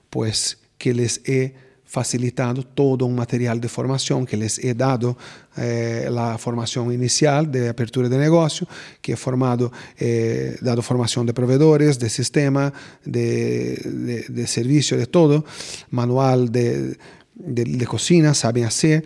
[0.09, 1.55] Pues que les he
[1.93, 5.15] facilitado todo un material de formación que les he dado
[5.59, 8.67] eh, la formación inicial de apertura de negocio,
[9.03, 12.73] que he formado, eh, dado formación de proveedores, de sistema,
[13.05, 15.45] de, de, servicio, de todo,
[15.91, 16.97] manual de,
[17.35, 19.05] de cocina, saben hacer.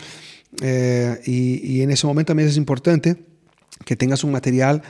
[0.62, 3.16] Eh, y, y, en ese momento también es importante
[3.84, 4.80] que tengas un material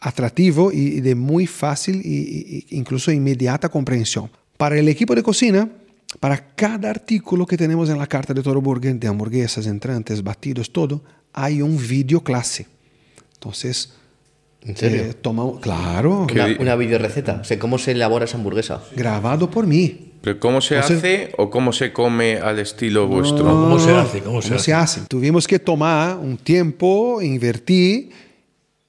[0.00, 4.30] atractivo y, de muy fácil e incluso inmediata comprensión.
[4.56, 5.68] Para el equipo de cocina,
[6.20, 10.72] para cada artículo que tenemos en la carta de Toro Burger, de hamburguesas, entrantes, batidos,
[10.72, 11.02] todo,
[11.32, 12.66] hay un video clase.
[13.34, 13.92] Entonces,
[14.62, 15.02] ¿En serio?
[15.02, 16.26] Eh, toma, claro.
[16.30, 17.38] Una, una video receta.
[17.40, 18.82] O sea, ¿Cómo se elabora esa hamburguesa?
[18.96, 20.12] Grabado por mí.
[20.22, 23.44] ¿Pero cómo se Entonces, hace o cómo se come al estilo vuestro?
[23.44, 24.20] No, ¿Cómo se hace?
[24.22, 24.64] ¿Cómo, se, ¿cómo hace?
[24.64, 25.00] se hace?
[25.08, 28.10] Tuvimos que tomar un tiempo, invertir,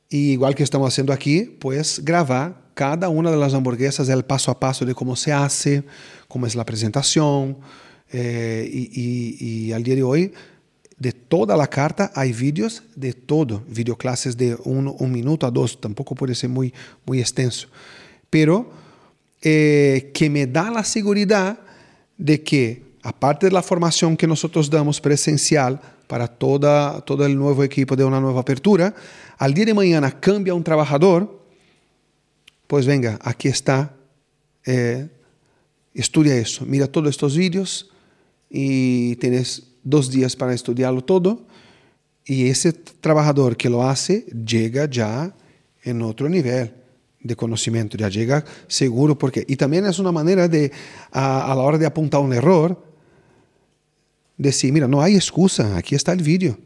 [0.09, 4.51] y igual que estamos haciendo aquí, pues grabar cada una de las hamburguesas, el paso
[4.51, 5.83] a paso de cómo se hace,
[6.27, 7.57] cómo es la presentación.
[8.13, 10.31] Eh, y, y, y, al día de hoy,
[10.99, 15.81] de toda la carta hay vídeos de todo, videoclases de un, un, minuto a dos,
[15.81, 16.71] tampoco puede ser muy,
[17.03, 17.67] muy extenso,
[18.29, 18.69] pero
[19.41, 21.57] eh, que me da la seguridad
[22.15, 27.63] de que, aparte de la formación que nosotros damos presencial para toda, todo el nuevo
[27.63, 28.93] equipo de una nueva apertura,
[29.39, 31.36] al día de mañana cambia un trabajador,
[32.67, 33.95] pues venga, aquí está
[34.65, 35.07] eh,
[35.97, 37.89] Estudia eso, mira todos estos vídeos
[38.51, 41.47] y tienes dos días para estudiarlo todo
[42.23, 45.33] y ese trabajador que lo hace llega ya
[45.81, 46.71] en otro nivel
[47.19, 49.43] de conocimiento, ya llega seguro porque...
[49.47, 50.71] Y también es una manera de,
[51.11, 52.79] a, a la hora de apuntar un error,
[54.37, 56.59] decir, mira, no hay excusa, aquí está el vídeo.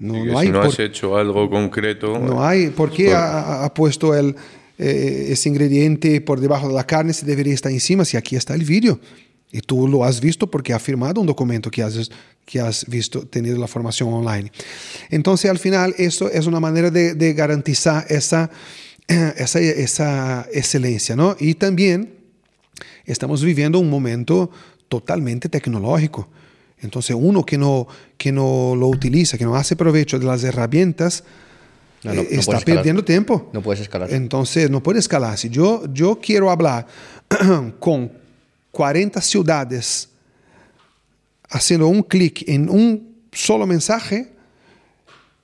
[0.00, 2.18] No, no si no has hecho algo concreto.
[2.18, 2.70] No hay.
[2.70, 4.34] ¿Por qué ha, ha, puesto el,
[4.78, 8.04] eh, ese ingrediente por debajo de la carne si debería estar encima?
[8.04, 9.00] Si aquí está el vídeo.
[9.50, 12.10] Y tú lo has visto porque ha firmado un documento que has,
[12.44, 14.52] que has visto, tenido la formación online.
[15.08, 18.50] Entonces, al final, eso es una manera de, de garantizar esa,
[19.08, 21.16] esa, esa excelencia.
[21.16, 21.34] ¿no?
[21.40, 22.14] Y también
[23.06, 24.50] estamos viviendo un momento
[24.88, 26.28] totalmente tecnológico.
[26.80, 31.24] Entonces, uno que no, que no lo utiliza, que no hace provecho de las herramientas,
[32.04, 33.50] eh, está perdiendo tiempo.
[33.52, 34.12] No puedes escalar.
[34.12, 35.36] Entonces, no puede escalar.
[35.36, 36.86] Si yo, yo quiero hablar
[37.78, 38.12] con
[38.70, 40.08] 40 ciudades
[41.50, 44.32] haciendo un clic en un solo mensaje,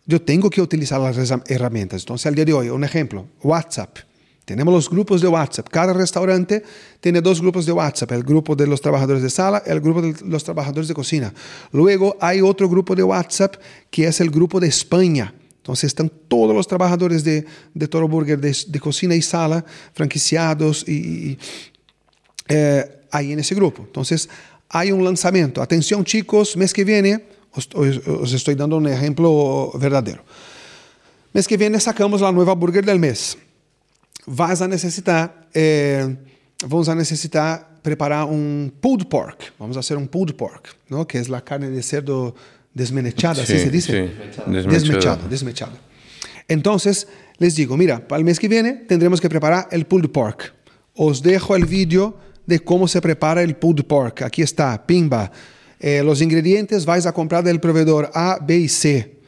[0.06, 2.02] yo tengo que utilizar las herramientas.
[2.02, 3.98] Entonces, al día de hoy, un ejemplo, WhatsApp.
[4.44, 5.68] Tenemos los grupos de WhatsApp.
[5.70, 6.62] Cada restaurante
[7.00, 8.12] tiene dos grupos de WhatsApp.
[8.12, 11.32] El grupo de los trabajadores de sala, el grupo de los trabajadores de cocina.
[11.72, 13.56] Luego hay otro grupo de WhatsApp
[13.90, 15.32] que es el grupo de España.
[15.64, 21.38] Entonces están todos los trabajadores de, de Toro Burger de, cocina y sala, franquiciados y,
[22.48, 23.82] eh, ahí en grupo.
[23.82, 24.28] Entonces
[24.68, 25.62] hay un lanzamiento.
[25.62, 30.22] Atención chicos, mes que viene, os, os estoy dando un ejemplo verdadero.
[31.32, 33.38] Mes que viene sacamos la nueva burger del mes
[34.26, 36.16] vas a necesitar, eh,
[36.66, 39.52] vamos a necesitar preparar un pulled pork.
[39.58, 41.06] Vamos a hacer un pulled pork, ¿no?
[41.06, 42.34] que es la carne de cerdo
[42.74, 44.08] desmenechada, ¿así se dice?
[44.08, 44.50] Sí.
[44.50, 45.72] Desmechado, desmechado.
[46.48, 47.08] Entonces,
[47.38, 50.52] les digo, mira, para el mes que viene tendremos que preparar el pulled pork.
[50.94, 54.22] Os dejo el vídeo de cómo se prepara el pulled pork.
[54.22, 55.30] Aquí está, pimba.
[55.80, 59.18] Eh, los ingredientes vais a comprar del proveedor A, B y C.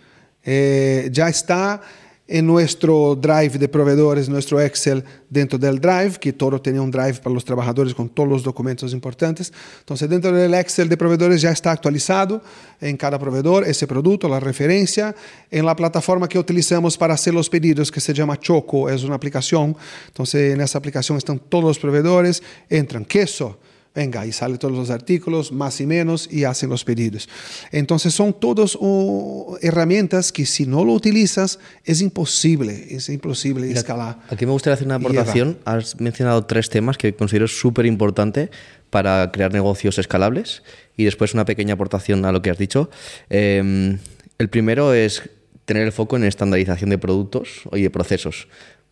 [0.45, 1.81] Eh, ya está
[2.29, 7.15] en nuestro drive de proveedores, nuestro Excel dentro del drive, que todo tenía un drive
[7.15, 9.53] para los trabajadores con todos los documentos importantes.
[9.81, 12.43] Entonces, dentro del Excel de proveedores ya está actualizado
[12.81, 15.15] en cada proveedor ese producto, la referencia.
[15.51, 19.15] En la plataforma que utilizamos para hacer los pedidos, que se llama Choco, es una
[19.15, 19.77] aplicación.
[20.09, 23.59] Entonces, en esa aplicación están todos los proveedores, entran queso,
[23.97, 27.29] venga, y salen todos los artículos, más y menos, y hacen los pedidos.
[27.73, 34.19] Entonces son todas uh, herramientas que si no lo utilizas es imposible, es imposible escalar.
[34.29, 35.59] Aquí me gustaría hacer una aportación.
[35.65, 38.51] Has mencionado tres temas que considero súper importante
[38.91, 40.63] para crear negocios escalables
[40.97, 42.91] y después una pequeña aportación a lo que has dicho.
[43.31, 43.99] Em,
[44.39, 45.23] el primero es
[45.65, 48.47] tener el foco en estandarización de productos y de procesos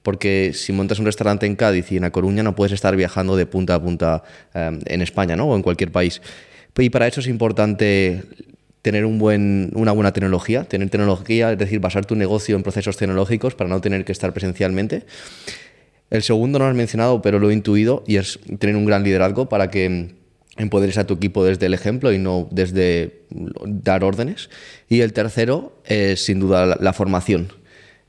[0.04, 3.36] porque si montas un restaurante en Cádiz y en A Coruña no puedes estar viajando
[3.36, 5.46] de punta a punta em, en España ¿no?
[5.46, 6.20] o en cualquier país.
[6.76, 8.22] Y para eso es importante
[8.82, 13.70] tener una buena tecnología, tener tecnología, es decir, basar tu negocio en procesos tecnológicos para
[13.70, 15.06] no tener que estar presencialmente.
[16.10, 19.04] El segundo no lo has mencionado, pero lo he intuido, y es tener un gran
[19.04, 20.16] liderazgo para que
[20.58, 24.50] empoderes a tu equipo desde el ejemplo y no desde dar órdenes.
[24.90, 27.63] Y el tercero es sin duda la formación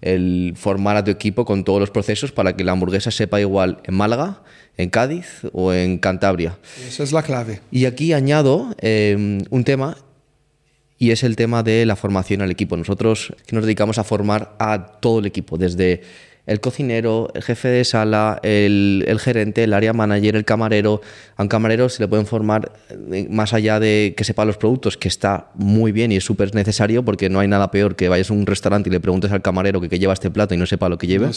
[0.06, 3.80] el formar a tu equipo con todos los procesos para que la hamburguesa sepa igual
[3.84, 4.44] en Málaga,
[4.78, 6.58] en Cádiz o en Cantabria.
[6.88, 7.62] Esa es la clave.
[7.72, 9.98] Y aquí añado em, un tema
[10.98, 12.78] y es el tema de la formación al equipo.
[12.78, 16.02] Nosotros nos dedicamos a formar a todo el equipo, desde
[16.48, 21.02] el cocinero, el jefe de sala, el, gerente, el área manager, el camarero.
[21.38, 22.72] A un camarero se le pueden formar
[23.12, 26.54] eh, más allá de que sepa los productos, que está muy bien y es súper
[26.54, 29.42] necesario porque no hay nada peor que vayas a un restaurante y le preguntes al
[29.42, 31.32] camarero que, lleva este plato y no sepa lo que lleva.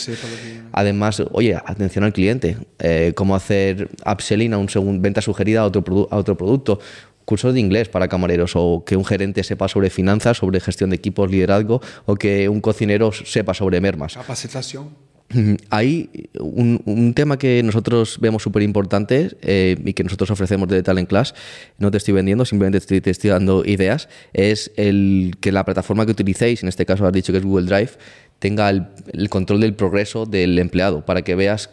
[0.73, 5.64] Además, oye, atención al cliente, eh, cómo hacer upselling a un segundo, venta sugerida a
[5.64, 6.81] otro, a otro producto
[7.29, 10.97] cursos de inglés para camareros o que un gerente sepa sobre finanzas, sobre gestión de
[10.97, 14.14] equipos, liderazgo o que un cocinero sepa sobre mermas.
[14.14, 14.88] Capacitación.
[15.69, 16.09] Hay
[16.41, 21.35] un, tema que nosotros vemos súper importante eh, y que nosotros ofrecemos de Talent Class,
[21.77, 26.12] no te estoy vendiendo, simplemente te estoy dando ideas, es el que la plataforma que
[26.12, 27.91] utilicéis, en este caso has dicho que es Google Drive,
[28.38, 31.69] tenga el, el control del progreso del empleado para que veas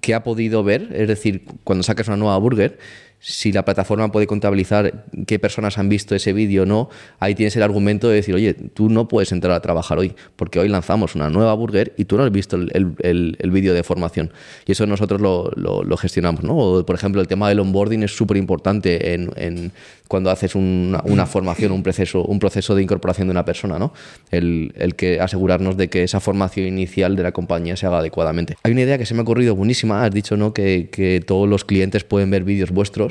[0.00, 2.78] qué ha podido ver, es decir, cuando sacas una nueva burger,
[3.20, 7.54] si la plataforma puede contabilizar qué personas han visto ese vídeo o no, ahí tienes
[7.54, 11.14] el argumento de decir, oye, tú no puedes entrar a trabajar hoy, porque hoy lanzamos
[11.14, 14.32] una nueva burger y tú no has visto el, vídeo de formación.
[14.66, 16.82] Y eso nosotros lo, gestionamos, ¿no?
[16.86, 19.72] por ejemplo, el tema del onboarding es súper importante en,
[20.08, 23.92] cuando haces una, formación, un proceso, un proceso de incorporación de una persona, ¿no?
[24.30, 28.56] El, que asegurarnos de que esa formación inicial de la compañía se haga adecuadamente.
[28.62, 30.52] Hay una idea que se me ha ocurrido buenísima, has dicho, ¿no?
[30.52, 33.09] Que, que todos los clientes pueden ver vídeos vuestros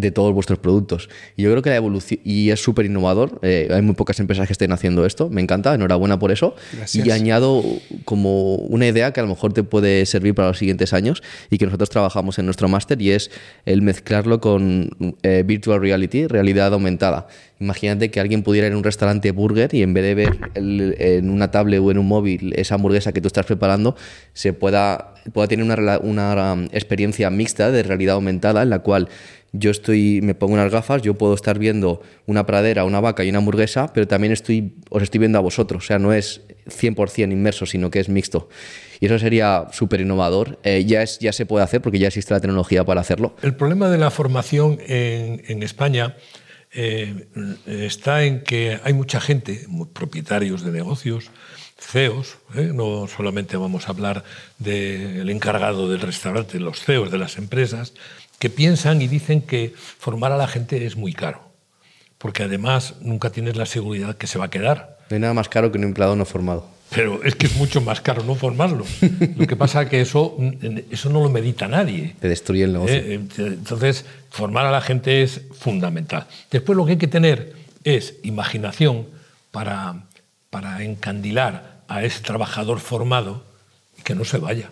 [0.00, 1.08] de todos vuestros productos.
[1.36, 4.46] Y yo creo que la evolución, y es súper innovador, eh, hay muy pocas empresas
[4.46, 6.54] que estén haciendo esto, me encanta, enhorabuena por eso.
[6.76, 7.06] Gracias.
[7.06, 7.62] Y añado
[8.04, 11.58] como una idea que a lo mejor te puede servir para los siguientes años y
[11.58, 13.30] que nosotros trabajamos en nuestro máster y es
[13.66, 14.90] el mezclarlo con
[15.22, 17.26] eh, virtual reality, realidad aumentada.
[17.60, 20.96] Imagínate que alguien pudiera ir a un restaurante burger y en vez de ver el-
[20.98, 23.94] en una tablet o en un móvil esa hamburguesa que tú estás preparando,
[24.32, 29.08] se pueda, pueda tener una, una um, experiencia mixta de realidad aumentada en la cual
[29.52, 33.28] yo estoy, me pongo unas gafas, yo puedo estar viendo una pradera, una vaca y
[33.28, 35.84] una hamburguesa, pero también estoy, os estoy viendo a vosotros.
[35.84, 38.48] O sea, no es 100% inmerso, sino que es mixto.
[39.00, 40.58] Y eso sería súper innovador.
[40.62, 43.36] Eh, ya, ya se puede hacer porque ya existe la tecnología para hacerlo.
[43.42, 46.16] El problema de la formación en, en España
[46.72, 47.26] eh,
[47.66, 51.30] está en que hay mucha gente, propietarios de negocios,
[51.78, 52.70] CEOs, ¿eh?
[52.72, 54.24] no solamente vamos a hablar
[54.58, 57.92] del encargado del restaurante, los CEOs de las empresas,
[58.42, 61.42] que piensan y dicen que formar a la gente es muy caro,
[62.18, 64.98] porque además nunca tienes la seguridad que se va a quedar.
[65.10, 66.66] No hay nada más caro que un empleado no formado.
[66.90, 68.84] Pero es que es mucho más caro no formarlo.
[69.36, 70.36] Lo que pasa es que eso,
[70.90, 72.16] eso no lo medita nadie.
[72.18, 72.96] Te destruye el negocio.
[72.96, 76.26] Eh, Entonces, formar a la gente es fundamental.
[76.50, 77.52] Después lo que hay que tener
[77.84, 79.06] es imaginación
[79.52, 80.06] para,
[80.50, 83.44] para encandilar a ese trabajador formado
[83.96, 84.70] y que no se vaya.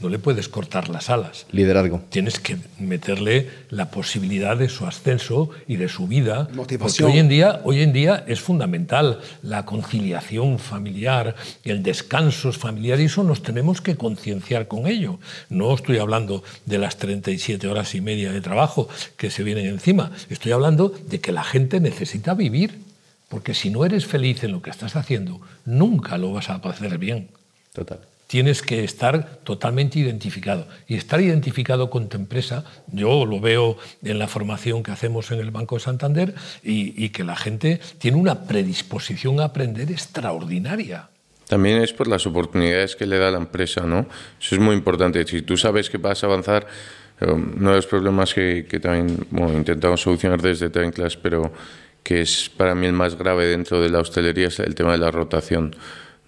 [0.00, 1.46] No le puedes cortar las alas.
[1.50, 2.02] Liderazgo.
[2.08, 6.48] Tienes que meterle la posibilidad de su ascenso y de su vida.
[6.54, 6.78] Motivación.
[6.78, 11.34] Porque hoy en día, hoy en día es fundamental la conciliación familiar,
[11.64, 15.18] el descanso familiar, y eso nos tenemos que concienciar con ello.
[15.48, 20.12] No estoy hablando de las 37 horas y media de trabajo que se vienen encima.
[20.30, 22.86] Estoy hablando de que la gente necesita vivir.
[23.28, 26.96] Porque si no eres feliz en lo que estás haciendo, nunca lo vas a hacer
[26.96, 27.28] bien
[27.74, 28.00] Total.
[28.28, 30.68] Tienes que estar totalmente identificado.
[30.86, 35.40] Y estar identificado con tu empresa, yo lo veo en la formación que hacemos en
[35.40, 41.08] el Banco de Santander y, y que la gente tiene una predisposición a aprender extraordinaria.
[41.48, 44.06] También es por las oportunidades que le da la empresa, ¿no?
[44.38, 45.26] Eso es muy importante.
[45.26, 46.66] Si tú sabes que vas a avanzar,
[47.20, 51.50] eh, uno de los problemas que, que también bueno, intentamos solucionar desde Time Class, pero
[52.02, 54.98] que es para mí el más grave dentro de la hostelería, es el tema de
[54.98, 55.74] la rotación.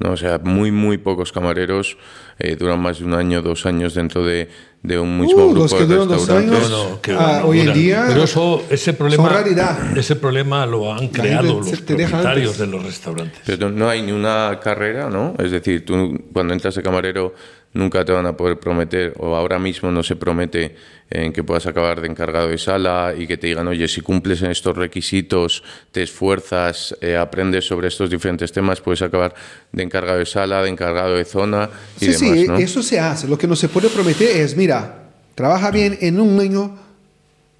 [0.00, 0.12] ¿No?
[0.12, 1.96] O sea, muy, muy pocos camareros
[2.38, 4.48] eh, duran más de un año, dos años dentro de,
[4.82, 6.56] de un mismo Uh, grupo los que de duran dos restaurantes.
[6.58, 6.70] años.
[6.70, 9.96] No, no, que Ah, no hoy en día Pero eso, ese problema, son raridad.
[9.98, 13.40] ese problema lo han creado los propietarios de los restaurantes.
[13.46, 15.34] Pero no hay ni una carrera, ¿no?
[15.38, 17.34] Es decir, tú cuando entras de camarero
[17.72, 20.74] nunca te van a poder prometer, o ahora mismo no se promete
[21.08, 24.42] en que puedas acabar de encargado de sala y que te digan, oye, si cumples
[24.42, 29.34] en estos requisitos, te esfuerzas, eh, aprendes sobre estos diferentes temas, puedes acabar
[29.72, 32.56] de encargado de sala, de encargado de zona y Sí, demás, sí, ¿no?
[32.58, 33.28] eso se hace.
[33.28, 35.04] Lo que no se puede prometer es, mira,
[35.34, 36.76] trabaja bien en un año,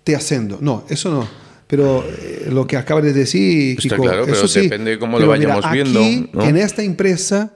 [0.04, 0.58] te ascendo.
[0.60, 1.28] No, eso no.
[1.66, 4.62] Pero eh, lo que acaba de decir, Está Kiko, claro, pero eso sí.
[4.62, 6.42] depende de cómo Pero lo vayamos mira, viendo, Aquí, ¿no?
[6.44, 7.52] en esta empresa,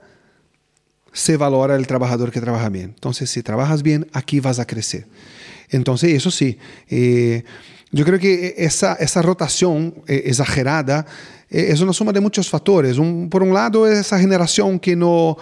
[1.15, 2.93] se valora el trabajador que trabaja bien.
[2.95, 5.07] Entonces, si trabajas bien, aquí vas a crecer.
[5.71, 6.59] Entonces, eso sí.
[6.91, 7.45] eh,
[7.93, 11.07] yo creo que esa, esa rotación eh, exagerada
[11.49, 12.97] eh, es una suma de muchos factores.
[13.31, 15.39] Por un lado, es esa generación que no,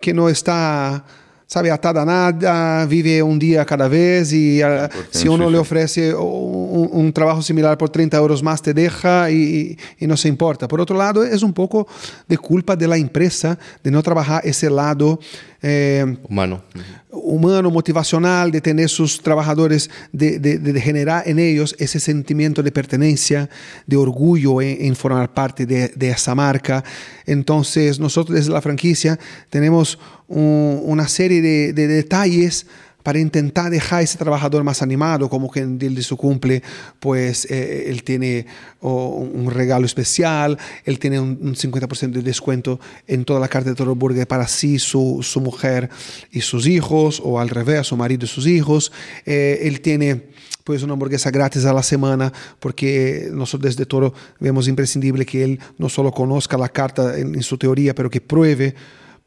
[0.00, 1.04] que no está,
[1.46, 5.58] sabe, atada a nada, vive un día cada vez y ah, si uno sí, le
[5.58, 10.28] ofrece un, un trabajo similar por 30 euros más, te deja y, y no se
[10.28, 10.66] importa.
[10.66, 11.86] Por otro lado, es un poco
[12.26, 15.20] de culpa de la empresa de no trabajar ese lado.
[15.62, 16.62] Eh, Humano.
[17.10, 22.70] humano, motivacional, de tener sus trabajadores, de, de- de generar en ellos ese sentimiento de
[22.72, 23.48] pertenencia,
[23.86, 26.84] de orgullo en, en formar parte de, de esa marca.
[27.24, 29.18] Entonces, nosotros desde la franquicia
[29.50, 32.66] tenemos un- una serie de, de detalles
[33.06, 36.60] para intentar dejar ese trabajador más animado, como que en el de su cumple,
[36.98, 38.46] pues eh, él tiene
[38.80, 43.76] un regalo especial, él tiene un, un 50% de descuento en toda la carta de
[43.76, 45.88] Toro Burger para sí, su, su mujer
[46.32, 48.90] y sus hijos, o al revés, su marido y sus hijos.
[49.24, 50.24] Eh, él tiene
[50.64, 55.60] pues una hamburguesa gratis a la semana, porque nosotros desde Toro vemos imprescindible que él
[55.78, 58.74] no solo conozca la carta en, en su teoría, pero que pruebe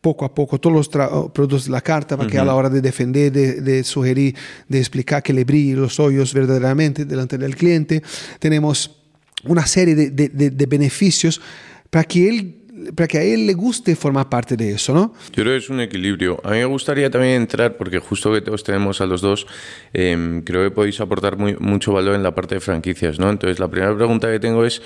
[0.01, 2.69] poco a poco todos los tra- productos de la carta para que a la hora
[2.69, 4.35] de defender, de, de sugerir,
[4.67, 8.01] de explicar que le brille los hoyos verdaderamente delante del cliente,
[8.39, 8.95] tenemos
[9.43, 11.41] una serie de, de- de- de beneficios
[11.89, 12.55] para que él
[12.95, 15.13] para que a él le guste formar parte de eso, ¿no?
[15.33, 16.39] Yo creo que es un equilibrio.
[16.45, 19.47] A mí me gustaría también entrar, porque justo que todos tenemos a los dos,
[19.91, 23.29] eh, creo que podéis aportar muy- mucho valor en la parte de franquicias, ¿no?
[23.29, 24.81] Entonces, la primera pregunta que tengo es,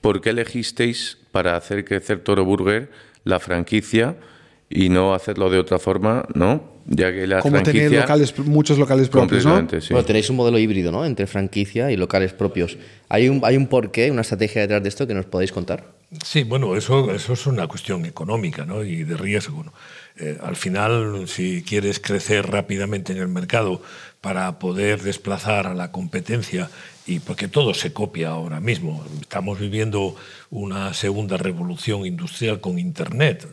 [0.00, 2.88] ¿por qué elegisteis para hacer crecer Toro Burger
[3.24, 4.14] la franquicia
[4.74, 6.74] y no hacerlo de otra forma, ¿no?
[6.86, 9.66] Ya que la Como tener locales, muchos locales propios, ¿no?
[9.80, 9.88] Sí.
[9.90, 11.06] Bueno, tenéis un modelo híbrido, ¿no?
[11.06, 12.76] Entre franquicia y locales propios.
[13.08, 15.94] ¿Hay un, ¿Hay un porqué, una estrategia detrás de esto que nos podéis contar?
[16.22, 18.84] Sí, bueno, eso, eso es una cuestión económica ¿no?
[18.84, 19.64] y de riesgo.
[19.64, 19.72] ¿no?
[20.16, 23.80] Eh, al final, si quieres crecer rápidamente en el mercado
[24.24, 26.70] para poder desplazar a la competencia,
[27.06, 30.16] y porque todo se copia ahora mismo, estamos viviendo
[30.48, 33.46] una segunda revolución industrial con Internet.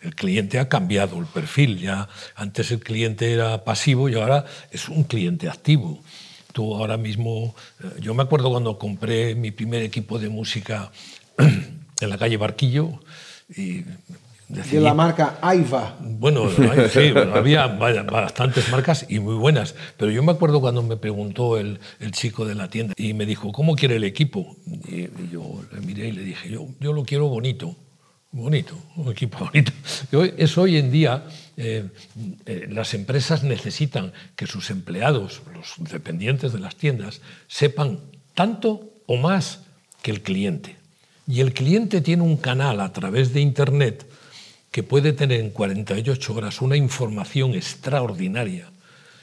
[0.00, 4.88] El cliente ha cambiado el perfil, ya antes el cliente era pasivo y ahora es
[4.88, 6.00] un cliente activo.
[6.54, 7.54] Tú ahora mismo,
[7.84, 10.90] eh, yo me acuerdo cuando compré mi primer equipo de música
[11.36, 12.98] en la calle Barquillo
[13.54, 13.84] y
[14.48, 15.96] decidí- De la marca Aiva.
[16.00, 20.82] bueno, hay- sí, bueno, había bastantes marcas y muy buenas, pero yo me acuerdo cuando
[20.82, 24.56] me preguntó el, el chico de la tienda y me dijo, ¿cómo quiere el equipo?
[24.88, 27.76] Y, yo le miré y le dije, yo, yo lo quiero bonito,
[28.32, 29.72] bonito, un equipo bonito.
[30.12, 31.24] Hoy- es hoy en día,
[31.56, 31.88] eh,
[32.46, 37.98] eh, las empresas necesitan que sus empleados, los dependientes de las tiendas, sepan
[38.34, 39.62] tanto o más
[40.02, 40.76] que el cliente.
[41.26, 44.06] Y el cliente tiene un canal a través de Internet
[44.70, 48.70] que puede tener en 48 horas una información extraordinaria.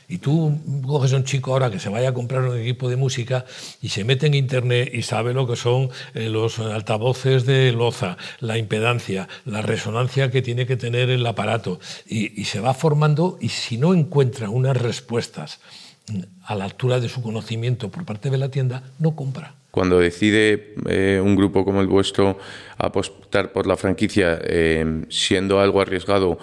[0.08, 2.96] Y tú coges a un chico ahora que se vaya a comprar un equipo de
[2.96, 3.46] música
[3.82, 8.18] y se mete en internet y sabe lo que son eh, los altavoces de loza,
[8.40, 11.80] la impedancia, la resonancia que tiene que tener el aparato.
[12.06, 15.60] Y, y se va formando y si no encuentra unas respuestas
[16.08, 19.56] mm, a la altura de su conocimiento por parte de la tienda, no compra.
[19.76, 22.40] Cuando decide eh, un grupo como el vuestro
[22.78, 26.38] apostar por la franquicia, eh, siendo algo arriesgado,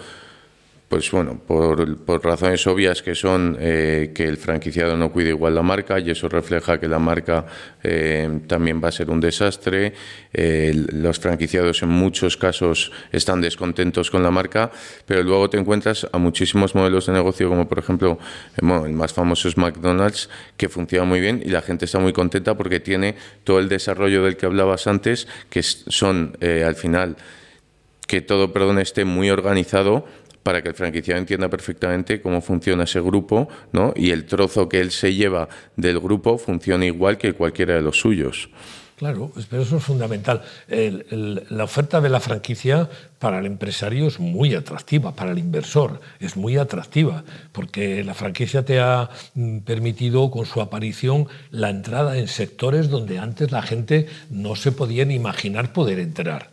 [0.93, 5.63] pues bueno, por, razones obvias que son eh, que el franquiciado no cuida igual la
[5.63, 7.47] marca y eso refleja que la marca
[7.81, 9.93] eh, también va a ser un desastre.
[10.31, 14.69] Eh, los franquiciados en muchos casos están descontentos con la marca,
[15.07, 18.19] pero luego te encuentras a muchísimos modelos de negocio, como por ejemplo,
[18.61, 22.13] bueno, el más famoso es McDonald's, que funciona muy bien y la gente está muy
[22.13, 27.17] contenta porque tiene todo el desarrollo del que hablabas antes, que son al final
[28.07, 30.05] que todo, perdón, esté muy organizado
[30.43, 33.93] para que el franquiciado entienda perfectamente cómo funciona ese grupo, ¿no?
[33.95, 37.99] Y el trozo que él se lleva del grupo funciona igual que cualquiera de los
[37.99, 38.49] suyos.
[38.95, 40.43] Claro, pues, pero eso es fundamental.
[40.69, 42.89] La oferta de la franquicia
[43.19, 48.63] para el empresario es muy atractiva, para el inversor es muy atractiva, porque la franquicia
[48.63, 54.07] te ha mm, permitido con su aparición la entrada en sectores donde antes la gente
[54.29, 56.52] no se podía ni imaginar poder entrar.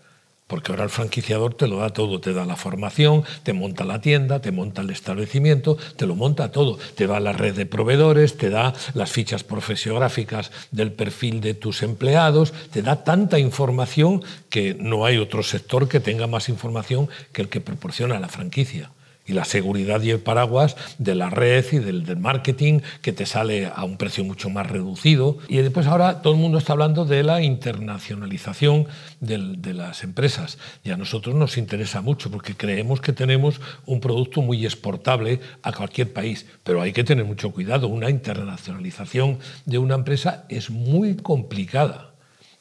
[0.51, 4.01] Porque ahora el franquiciador te lo da todo, te da la formación, te monta la
[4.01, 8.37] tienda, te monta el establecimiento, te lo monta todo, te da la red de proveedores,
[8.37, 14.75] te da las fichas profesiográficas del perfil de tus empleados, te da tanta información que
[14.75, 18.91] no hay otro sector que tenga más información que el que proporciona la franquicia
[19.31, 23.71] y la seguridad y el paraguas de la red y del, marketing que te sale
[23.73, 25.39] a un precio mucho más reducido.
[25.49, 28.89] Y después ahora todo el mundo está hablando de la internacionalización
[29.21, 34.43] de las empresas y a nosotros nos interesa mucho porque creemos que tenemos un producto
[34.43, 37.87] muy exportable a cualquier país, pero hay que tener mucho cuidado.
[37.87, 42.11] Una internacionalización de una empresa es muy complicada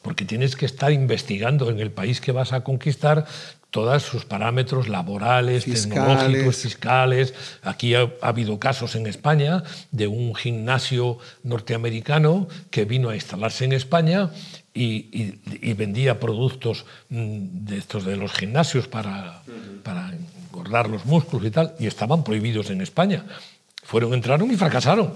[0.01, 3.25] porque tienes que estar investigando en el país que vas a conquistar
[3.71, 6.19] todos sus parámetros laborales, Fiscales.
[6.19, 7.33] tecnológicos, fiscales.
[7.61, 13.65] Aquí ha, ha, habido casos en España de un gimnasio norteamericano que vino a instalarse
[13.65, 14.31] en España
[14.73, 19.43] y, y, y vendía productos mm, de estos de los gimnasios para,
[19.83, 20.13] para
[20.47, 23.25] engordar los músculos y tal, y estaban prohibidos en España.
[23.83, 25.13] Fueron, entraron y fracasaron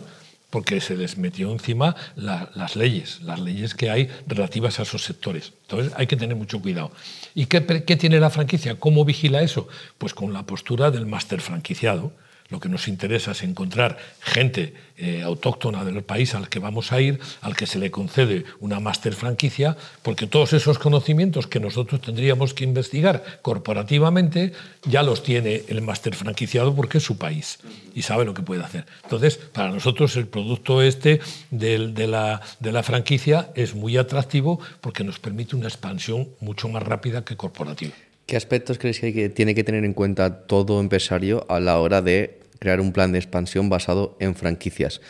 [0.53, 5.03] porque se les metió encima la, las leyes, las leyes que hay relativas a esos
[5.03, 5.51] sectores.
[5.63, 6.91] Entonces hay que tener mucho cuidado.
[7.33, 8.75] ¿Y qué, qué tiene la franquicia?
[8.75, 9.67] ¿Cómo vigila eso?
[9.97, 12.11] Pues con la postura del máster franquiciado.
[12.49, 17.01] Lo que nos interesa es encontrar gente eh, autóctona del país al que vamos a
[17.01, 21.99] ir, al que se le concede una máster franquicia, porque todos esos conocimientos que nosotros
[21.99, 27.59] tendríamos que investigar corporativamente ya los tiene el máster franquiciado porque es su país
[27.95, 28.85] y sabe lo que puede hacer.
[29.03, 31.19] Entonces, para nosotros el producto este
[31.49, 37.35] de, la franquicia es muy atractivo porque nos permite una expansión mucho más rápida que
[37.35, 37.93] corporativa.
[38.25, 41.79] ¿Qué aspectos crees que, hay que tiene que tener en cuenta todo empresario a la
[41.79, 45.01] hora de crear un plan de expansión basado en franquicias?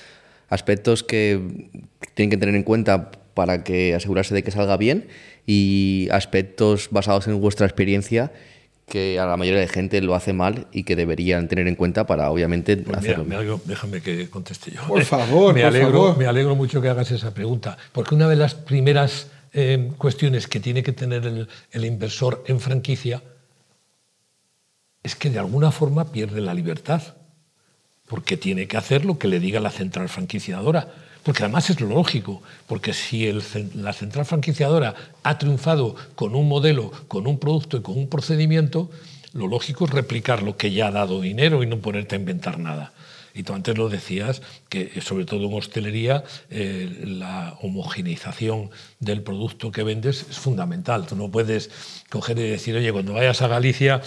[0.50, 1.40] Aspectos que
[2.16, 5.08] tienen que tener en cuenta para que asegurarse de que salga bien
[5.46, 8.32] y aspectos basados en vuestra experiencia
[8.88, 12.06] que a la mayoría de gente lo hace mal y que deberían tener en cuenta
[12.06, 13.24] para obviamente pues hacerlo.
[13.24, 14.82] Mira, me alegro, déjame que conteste yo.
[14.88, 16.18] Por favor, me por alegro, favor.
[16.18, 19.28] Me alegro mucho que hagas esa pregunta, porque una de las primeras
[19.98, 23.22] cuestiones que tiene que tener el, el inversor en franquicia
[25.04, 27.02] es que de alguna forma pierde la libertad,
[28.08, 30.88] porque tiene que hacer lo que le diga la central franquiciadora.
[31.24, 33.32] Porque además es lo lógico, porque si
[33.76, 34.94] la central franquiciadora
[35.24, 38.92] ha triunfado con un modelo, con un producto y con un procedimiento,
[39.34, 42.60] lo lógico es replicar lo que ya ha dado dinero y no ponerte a inventar
[42.60, 42.92] nada.
[43.34, 48.70] Y tú antes lo decías, que sobre todo en hostelería eh, la homogeneización
[49.00, 51.06] del producto que vendes es fundamental.
[51.08, 51.70] Tú no puedes
[52.10, 54.02] coger y decir, oye, cuando vayas a Galicia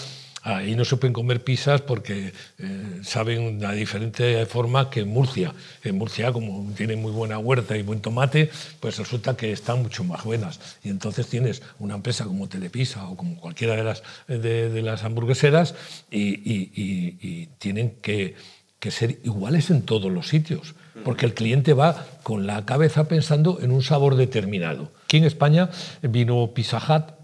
[0.47, 5.53] Ahí no se pueden comer pizzas porque eh, saben de diferente forma que en Murcia.
[5.83, 8.49] En Murcia, como tiene muy buena huerta y buen tomate,
[8.79, 10.61] pues resulta que están mucho más buenas.
[10.85, 15.75] Y entonces tienes una empresa como Telepisa o como cualquiera de las, de, las hamburgueseras
[16.13, 18.37] y, tienen que,
[18.81, 20.75] que ser iguales en todos los sitios,
[21.05, 24.93] porque el cliente va con la cabeza pensando en un sabor determinado.
[25.05, 25.71] Aquí en España
[26.03, 27.15] vino Pizza Hut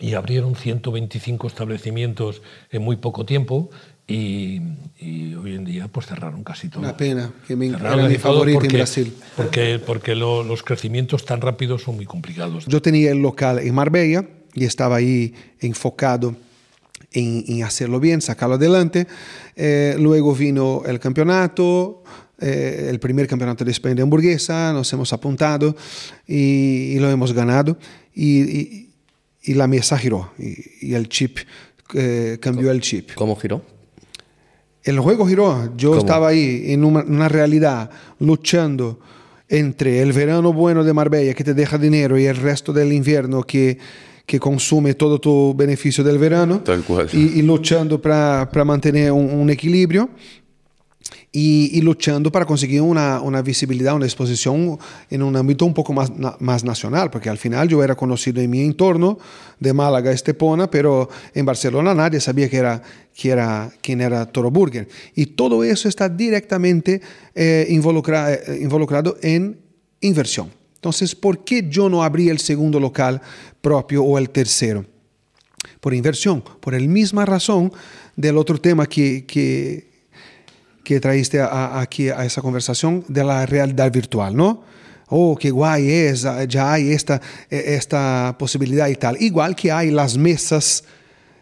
[0.00, 3.70] y abrieron 125 establecimientos en muy poco tiempo
[4.06, 4.60] y,
[5.36, 6.80] hoy en día pues cerraron casi todo.
[6.80, 9.14] Una pena, que me era mi favorito porque, en Brasil.
[9.36, 12.66] Porque, porque los crecimientos tan rápidos son muy complicados.
[12.66, 16.34] Yo tenía el local en Marbella y estaba ahí enfocado
[17.12, 19.06] en, hacerlo bien, sacarlo adelante.
[19.56, 22.02] Eh, luego vino el campeonato,
[22.38, 25.76] eh, el primer campeonato de España de hamburguesa, nos hemos apuntado
[26.26, 27.78] y, lo hemos ganado.
[28.14, 28.88] y
[29.42, 31.38] y la mesa giró y, el chip
[31.94, 33.10] eh, cambió el chip.
[33.14, 33.62] ¿Cómo giró?
[34.84, 35.72] El juego giró.
[35.76, 39.00] Yo estaba ahí en una, realidad luchando
[39.48, 43.42] entre el verano bueno de Marbella que te deja dinero y el resto del invierno
[43.42, 43.78] que,
[44.32, 46.62] que consume todo tu beneficio del verano.
[46.64, 47.06] Tal cual.
[47.12, 50.08] Y, luchando para mantener un, un equilibrio
[51.30, 54.78] y, luchando para conseguir una, una, visibilidad, una exposición
[55.10, 58.48] en un ámbito un poco más, más nacional, porque al final yo era conocido en
[58.48, 59.18] mi entorno
[59.60, 62.82] de Málaga, Estepona, pero en Barcelona nadie sabía que era,
[63.14, 64.88] que era, quién era Toro Burger.
[65.14, 67.02] Y todo eso está directamente
[67.34, 69.60] eh, eh, involucrado en
[70.00, 70.61] inversión.
[70.82, 73.22] Entonces, ¿por qué yo no abrí el segundo local
[73.60, 74.84] propio o el tercero?
[75.80, 77.72] Por inversión, por la misma razón
[78.16, 79.92] del otro tema que, que
[80.82, 84.62] que traíste aquí a esa conversación de la realidad virtual, ¿no?
[85.08, 87.20] Oh, qué guay es, ya hay esta,
[87.50, 89.20] e, esta posibilidad y tal.
[89.20, 90.84] Igual que hay las mesas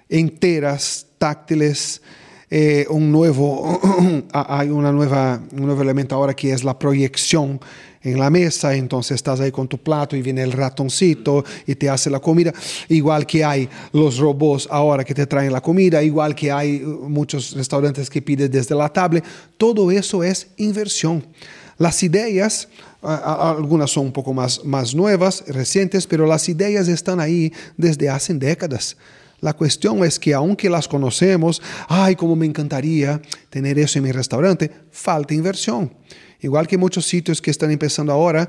[0.08, 2.02] enteras, táctiles,
[2.50, 3.80] eh, un nuevo,
[4.32, 7.60] hay una nueva, un nuevo elemento ahora que es la proyección
[8.02, 11.90] en la mesa, entonces estás ahí con tu plato y viene el ratoncito y te
[11.90, 12.52] hace la comida,
[12.88, 17.08] igual que hay los robots ahora que te traen la comida, igual que hay uh,
[17.08, 19.24] muchos restaurantes que piden desde la tablet,
[19.58, 21.24] todo eso es inversión.
[21.76, 22.68] Las ideas,
[23.00, 28.34] algunas son un poco más, más nuevas, recientes, pero las ideas están ahí desde hace
[28.34, 28.98] décadas.
[29.40, 34.12] La cuestión es que aunque las conocemos, ay, como me encantaría tener eso en mi
[34.12, 35.90] restaurante, falta inversión.
[36.42, 38.48] Igual que muchos sitios que están empezando ahora,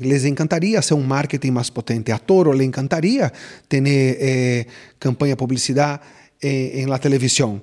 [0.00, 2.12] les encantaría hacer un marketing más potente.
[2.12, 3.32] A Toro le encantaría
[3.66, 4.66] tener eh,
[4.98, 6.00] campaña publicidad
[6.40, 7.62] eh, en la televisión.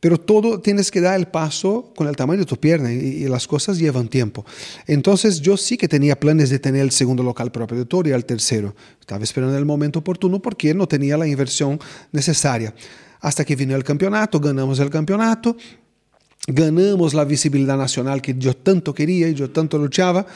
[0.00, 3.48] Pero todo tienes que dar el paso con el tamaño de tu pierna y, las
[3.48, 4.44] cosas llevan tiempo.
[4.86, 8.12] Entonces yo sí que tenía planes de tener el segundo local propio de Toro y
[8.12, 8.76] el tercero.
[9.00, 11.80] Estaba esperando el momento oportuno porque no tenía la inversión
[12.12, 12.72] necesaria.
[13.20, 15.56] Hasta que vino el campeonato, ganamos el campeonato
[16.48, 20.26] ganamos la visibilidad nacional que yo tanto quería y yo tanto luchaba,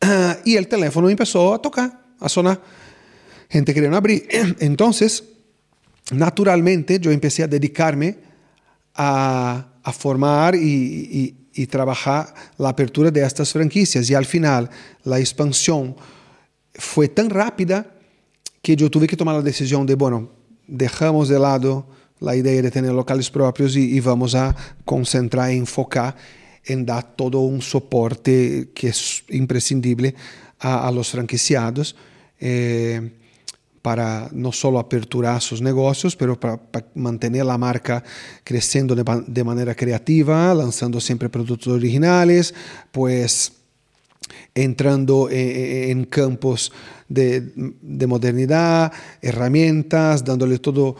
[0.44, 2.60] y el teléfono empezó a tocar, a sonar.
[3.50, 4.26] Gente quería abrir.
[4.60, 5.24] Entonces,
[6.12, 8.18] naturalmente, yo empecé a dedicarme
[8.94, 14.08] a, a formar y, y, y, trabajar la apertura de estas franquicias.
[14.10, 14.70] Y al final,
[15.04, 15.96] la expansión
[16.74, 17.94] fue tan rápida
[18.62, 20.30] que yo tuve que tomar la decisión de, bueno,
[20.66, 21.86] dejamos de lado
[22.20, 24.54] la idea de tener locales propios y, vamos a
[24.84, 26.16] concentrar, enfocar
[26.64, 30.14] en dar todo un soporte que es imprescindible
[30.58, 31.96] a, los franquiciados
[32.40, 33.12] eh,
[33.80, 36.60] para no solo aperturar sus negocios, pero para,
[36.94, 38.02] mantener la marca
[38.44, 42.54] creciendo de, manera creativa, lanzando siempre productos originales,
[42.90, 43.52] pues
[44.54, 46.72] entrando en, campos
[47.08, 48.92] de, de, modernidad,
[49.22, 50.96] herramientas, dándole todo,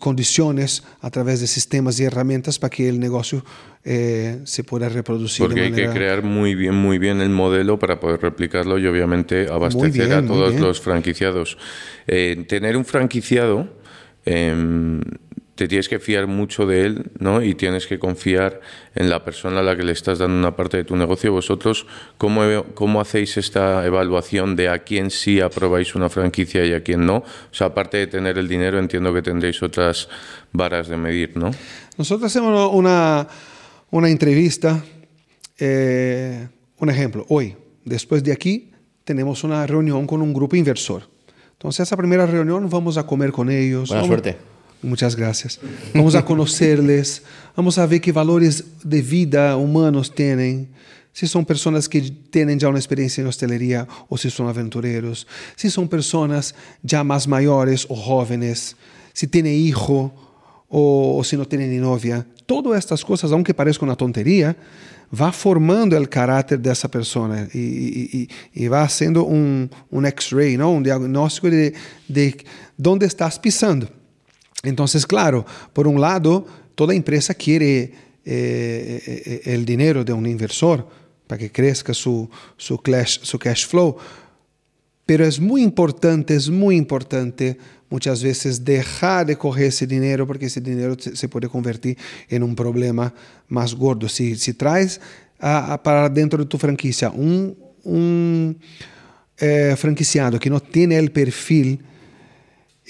[0.00, 3.44] condiciones a través de sistemas y herramientas para que el negocio
[3.84, 5.46] eh, se pueda reproducir.
[5.46, 9.48] Porque hay que crear muy bien, muy bien el modelo para poder replicarlo y obviamente
[9.50, 11.58] abastecer a todos los franquiciados.
[12.06, 13.68] Eh, tener un franquiciado
[14.24, 15.00] em,
[15.54, 17.42] te tienes que fiar mucho de él, ¿no?
[17.42, 18.60] Y tienes que confiar
[18.94, 21.30] en la persona a la que le estás dando una parte de tu negocio.
[21.32, 21.86] Vosotros,
[22.16, 22.42] ¿cómo,
[22.74, 27.16] cómo hacéis esta evaluación de a quién sí aprobáis una franquicia y a quién no?
[27.16, 30.08] O sea, aparte de tener el dinero, entiendo que tendréis otras
[30.52, 31.50] varas de medir, ¿no?
[31.98, 33.28] Nosotros hacemos una,
[33.90, 34.82] una entrevista,
[35.58, 36.48] eh,
[36.78, 38.70] un ejemplo, hoy, después de aquí,
[39.04, 41.10] tenemos una reunión con un grupo inversor.
[41.52, 43.90] Entonces, esa primera reunión vamos a comer con ellos.
[43.90, 44.51] Buena suerte.
[44.82, 45.60] Muchas gracias.
[45.94, 47.22] Vamos a conocerles,
[47.54, 50.68] vamos a ver qué valores de vida humanos tienen.
[51.12, 55.26] Si son personas que tienen ya una experiencia en hostelería o si son aventureros.
[55.54, 58.74] Si son personas ya más mayores o jóvenes.
[59.12, 60.12] Si tiene hijo
[60.68, 62.26] o, o si no tiene ni novia.
[62.46, 64.56] Todas estas cosas, aunque parezca una tontería,
[65.14, 70.56] va formando el carácter de esa persona y, y, y va haciendo un, un X-ray,
[70.56, 70.72] ¿no?
[70.72, 71.74] un diagnóstico de,
[72.08, 72.44] de
[72.76, 74.01] dónde estás pisando.
[74.62, 77.92] Entonces, claro, por un lado, toda empresa quiere
[78.24, 80.86] eh, el dinero de un inversor
[81.26, 83.96] para que crezca su, su, cash, su cash flow,
[85.04, 87.58] pero es muy importante, es muy importante
[87.90, 91.98] muchas veces dejar de coger ese dinero porque ese dinero se puede convertir
[92.28, 93.12] en un problema
[93.48, 94.08] más gordo.
[94.08, 94.56] Si, si
[95.38, 98.58] a, a para dentro de tu franquicia un, un
[99.36, 101.80] eh, franquiciado que no tiene el perfil,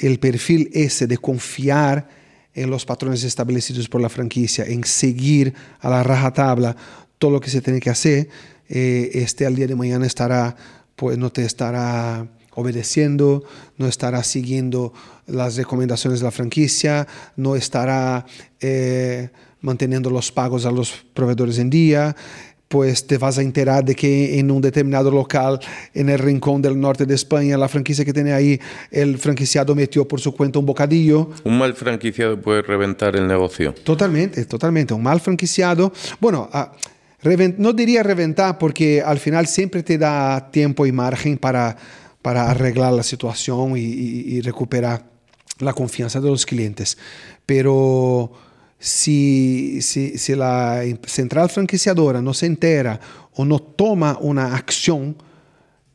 [0.02, 2.08] el perfil ese de confiar
[2.54, 6.76] en los patrones establecidos por la franquicia, en seguir a la rajatabla
[7.18, 8.28] todo lo que se tiene que hacer,
[8.68, 10.56] eh, este al día de mañana estará,
[10.96, 13.44] pues no te estará obedeciendo,
[13.78, 14.92] no estará siguiendo
[15.26, 18.26] las recomendaciones de la franquicia, no estará
[18.60, 19.30] eh,
[19.60, 22.16] manteniendo los pagos a los proveedores en día,
[22.72, 25.60] pues te vas a enterar de que en un determinado local
[25.92, 28.58] en el rincón del norte de España, la franquicia que tiene ahí,
[28.90, 31.28] el franquiciado metió por su cuenta un bocadillo.
[31.44, 33.74] Un mal franquiciado puede reventar el negocio.
[33.74, 34.94] Totalmente, totalmente.
[34.94, 36.72] Un mal franquiciado, bueno, ah,
[37.58, 41.76] no diría reventar porque al final siempre te da tiempo y margen para,
[42.22, 45.04] para arreglar la situación y, y, y recuperar
[45.58, 46.96] la confianza de los clientes.
[47.44, 48.32] Pero
[48.82, 52.98] si, si, si, la central franquiciadora no se entera
[53.34, 55.16] o no toma una acción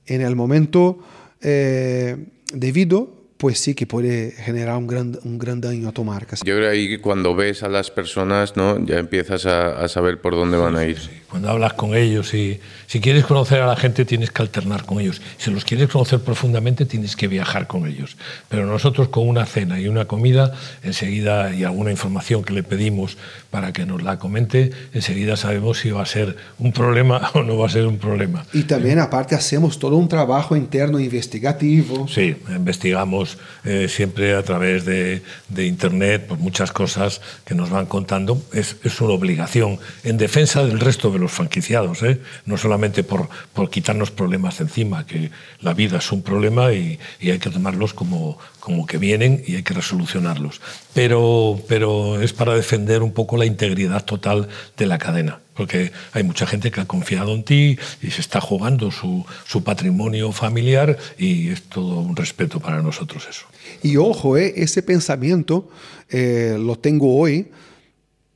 [0.05, 0.99] en el momento
[1.41, 2.15] eh,
[2.53, 6.37] debido, pues sí que puede generar un gran, un gran daño a tu marca.
[6.45, 8.83] Yo creo ahí que cuando ves a las personas, ¿no?
[8.85, 10.97] ya empiezas a, a saber por dónde van a ir.
[11.29, 14.99] Cuando hablas con ellos y si quieres conocer a la gente tienes que alternar con
[14.99, 15.21] ellos.
[15.37, 18.17] Si los quieres conocer profundamente tienes que viajar con ellos.
[18.47, 20.53] Pero nosotros con una cena y una comida,
[20.83, 23.17] enseguida, y alguna información que le pedimos
[23.49, 27.57] para que nos la comente, enseguida sabemos si va a ser un problema o no
[27.57, 28.45] va a ser un problema.
[28.53, 32.07] Y también aparte hacemos todo un trabajo interno investigativo.
[32.07, 37.85] Sí, investigamos eh, siempre a través de, de Internet pues muchas cosas que nos van
[37.85, 38.41] contando.
[38.53, 42.19] Es, es, una obligación en defensa del resto de los franquiciados, ¿eh?
[42.45, 47.31] no solamente por, por quitarnos problemas encima, que la vida es un problema y, y
[47.31, 50.61] hay que tomarlos como, como que vienen y hay que resolucionarlos.
[50.93, 54.47] Pero, pero es para defender un poco la integridad total
[54.77, 58.39] de la cadena porque hay mucha gente que ha confiado en ti y se está
[58.39, 63.47] jugando su, su patrimonio familiar y es todo un respeto para nosotros eso.
[63.81, 65.67] Y ojo, eh, ese pensamiento
[66.09, 67.47] eh, lo tengo hoy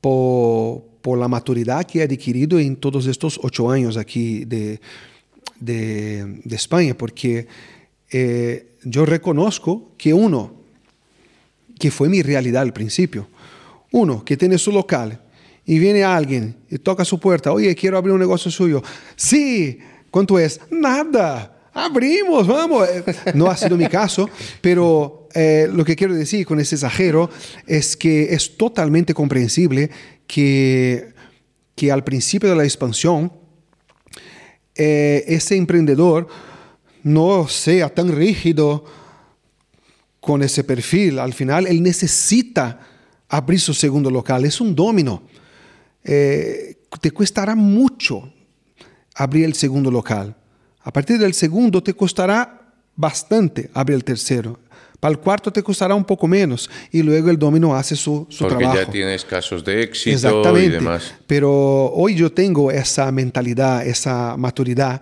[0.02, 4.80] por, por, la maturidad que he adquirido en todos estos ocho años aquí de,
[5.60, 7.48] de, de España, porque
[8.12, 10.54] eh, yo reconozco que uno,
[11.80, 13.28] que fue mi realidad al principio,
[13.92, 15.22] uno que tiene su local,
[15.66, 18.82] y viene alguien y toca su puerta, oye, quiero abrir un negocio suyo.
[19.16, 19.80] Sí,
[20.10, 20.60] ¿cuánto es?
[20.70, 21.70] Nada.
[21.74, 22.88] Abrimos, vamos.
[23.34, 24.30] No ha sido mi caso,
[24.60, 27.30] pero eh, lo que quiero decir con ese exagero
[27.66, 29.90] es que es totalmente comprensible
[30.32, 31.14] que,
[31.76, 33.34] que al principio de la expansión
[34.76, 36.30] eh, ese emprendedor
[37.04, 38.86] no sea tan rígido
[40.22, 41.20] con ese perfil.
[41.20, 42.80] Al final, él necesita
[43.28, 44.46] abrir su segundo local.
[44.46, 45.24] Es un domino
[46.04, 48.32] eh, te costará mucho
[49.16, 50.36] abrir el segundo local.
[50.82, 54.60] A partir del segundo te costará bastante abrir el tercero.
[55.02, 58.46] Para el cuarto te costará un poco menos y luego el domino hace su, su
[58.46, 58.80] Porque trabajo.
[58.86, 61.14] ya tienes casos de éxito y demás.
[61.28, 61.52] Pero
[61.92, 65.02] hoy yo tengo esa mentalidad, esa maturidad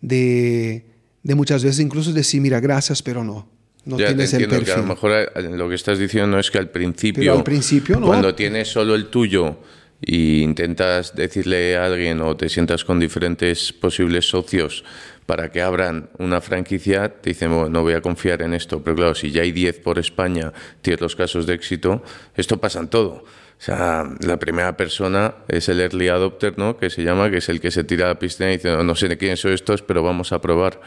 [0.00, 0.84] de,
[1.22, 3.46] de muchas veces incluso decir, mira, gracias, pero no.
[3.84, 4.74] No ya tienes te entiendo el perfil.
[4.74, 7.44] que a lo mejor eh, lo que estás diciendo es que al principio, Pero al
[7.44, 8.06] principio no.
[8.06, 9.58] cuando tienes solo el tuyo
[10.00, 14.84] y intentas decirle a alguien o te sientas con diferentes posibles socios
[15.26, 18.82] para que abran una franquicia, te dicen, bueno, no voy a confiar en esto.
[18.82, 20.52] Pero claro, si ya hay 10 por España,
[20.82, 22.02] tienes los casos de éxito,
[22.36, 23.24] esto pasa en todo.
[23.56, 26.76] O sea, la primera persona es el early adopter, ¿no?
[26.76, 28.84] Que se llama, que es el que se tira a la piscina y dice, no,
[28.84, 30.80] no sé de quiénes son estos, pero vamos a probar.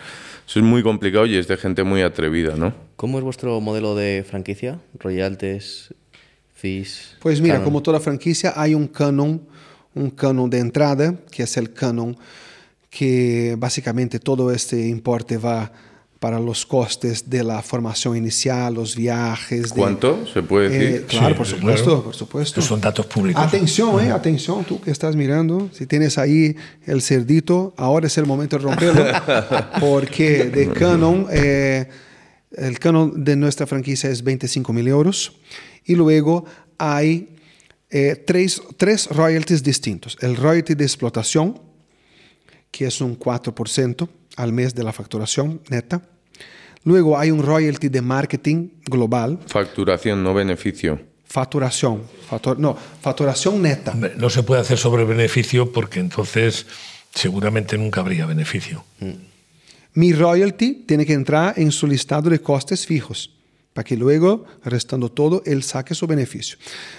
[0.47, 2.73] Eso es muy complicado y es de gente muy atrevida, ¿no?
[2.95, 4.79] ¿Cómo es vuestro modelo de franquicia?
[4.99, 5.93] ¿Royalties,
[6.53, 7.15] fees?
[7.19, 7.65] Pues mira, canon?
[7.65, 9.41] como toda franquicia hay un canon,
[9.95, 12.17] un canon de entrada, que es el canon
[12.97, 15.71] que básicamente todo este importe va
[16.19, 19.65] para los costes de la formación inicial, los viajes.
[19.69, 21.05] de- ¿Cuánto se puede Eh, decir?
[21.05, 22.03] claro, Sí, por supuesto, claro.
[22.03, 22.59] por supuesto.
[22.59, 23.43] Estos son datos públicos.
[23.43, 26.55] Atención, eh, atención, tú que estás mirando, si tienes ahí
[26.87, 29.05] el cerdito, ahora es el momento de romperlo,
[29.79, 31.87] porque de Canon, eh,
[32.53, 35.33] el Canon de nuestra franquicia es 25 mil euros
[35.85, 36.45] y luego
[36.79, 37.29] hay
[37.91, 40.17] eh, tres, tres royalties distintos.
[40.19, 41.61] El royalty de explotación,
[42.71, 44.07] que es un 4%
[44.37, 46.01] al mes de la facturación neta.
[46.83, 50.99] Luego hay un royalty de marketing global, Facturación, no beneficio.
[51.25, 53.93] facturación, factor- no, facturación neta.
[54.17, 56.65] No se puede hacer sobre beneficio porque entonces
[57.13, 58.85] seguramente nunca habría beneficio.
[59.93, 63.31] Mi royalty tiene que entrar en su listado de costes fijos
[63.77, 66.57] para que luego, restando todo, él saque su beneficio.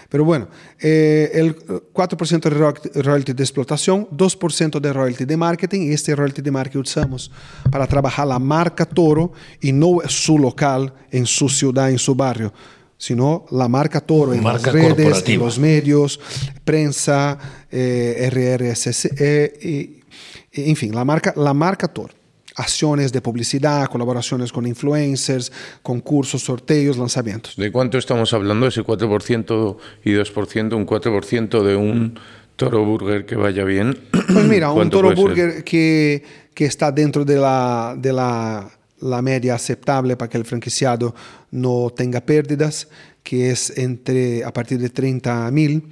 [0.08, 0.46] Pero bueno,
[0.80, 2.72] eh, el 4% de ro-
[3.02, 7.32] royalty de explotación, 2% de royalty de marketing, y este royalty de marketing usamos
[7.72, 12.52] para trabajar la marca Toro y no su local, en su ciudad, en su barrio,
[12.96, 16.20] sino la marca Toro en Marca las redes, en los medios,
[16.64, 17.38] prensa,
[17.72, 22.14] eh, RRSC, eh, y- y, en fin, la marca, la marca Toro.
[22.58, 25.52] Acciones de publicidad, colaboraciones con influencers,
[25.82, 27.56] concursos, sorteos, lanzamientos.
[27.56, 28.66] ¿De cuánto estamos hablando?
[28.66, 32.18] Ese 4% y 2%, un 4% de un
[32.56, 33.96] toro burger que vaya bien.
[34.10, 35.14] Pues mira, un ¿Cuánto Toro?
[35.14, 38.68] Burger que, que está dentro de, la, de la,
[39.00, 41.14] la media aceptable para que el franquiciado
[41.50, 42.88] no tenga pérdidas,
[43.22, 45.84] que es entre a partir de 30 mil,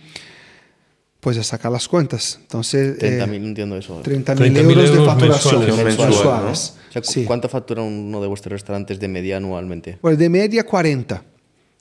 [1.27, 2.39] pues ya saca las cuentas.
[2.41, 3.97] Entonces, 30.000, eh, no entiendo eso.
[4.01, 5.85] 30 30.000 mil euros de euros facturación mensuales.
[5.85, 6.75] Mensual, mensuales.
[6.89, 7.25] O sea, ¿cu- Sí.
[7.25, 9.99] ¿Cuánto factura uno de vuestros restaurantes de media anualmente?
[10.01, 11.25] Pues de media 40.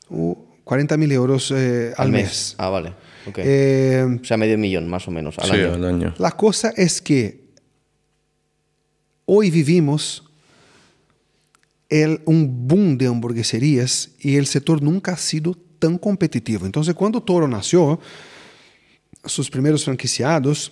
[0.09, 0.33] Uh,
[0.63, 2.55] 40 mil euros eh, al, mes.
[2.57, 2.93] Ah, vale.
[3.27, 3.37] ok.
[3.37, 5.73] Eh, o sea, medio millón más o menos al Sí, año.
[5.75, 6.15] al año.
[6.17, 7.43] La cosa es que
[9.25, 10.23] hoy vivimos
[11.89, 16.65] el, un boom de hamburgueserías y el sector nunca ha sido tan competitivo.
[16.65, 17.99] Entonces, cuando Toro nació,
[19.25, 20.71] sus primeros franquiciados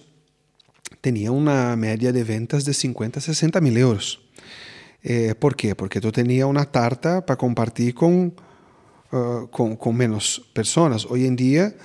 [1.02, 4.22] tenían una media de ventas de 50 a 60 mil euros.
[5.02, 5.76] Eh, ¿Por qué?
[5.76, 8.34] Porque tú tenías una tarta para compartir con,
[9.12, 11.06] uh, con, con menos personas.
[11.06, 11.76] Hoy en día,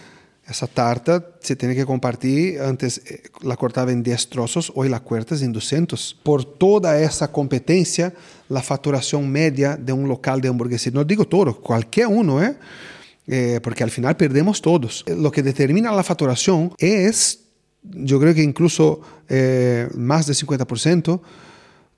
[0.49, 2.61] esa tarta se tiene que compartir.
[2.61, 6.21] Antes eh, la cortaba en 10 trozos, hoy la cortas en 200.
[6.23, 8.14] Por toda esa competencia,
[8.49, 12.57] la facturación media de un local de hamburguesería, no digo todo, cualquier uno, ¿eh?
[13.31, 15.05] Eh, porque al final perdemos todos.
[15.07, 17.41] Lo que determina la facturación es,
[17.83, 21.20] yo creo que incluso eh, más del 50%,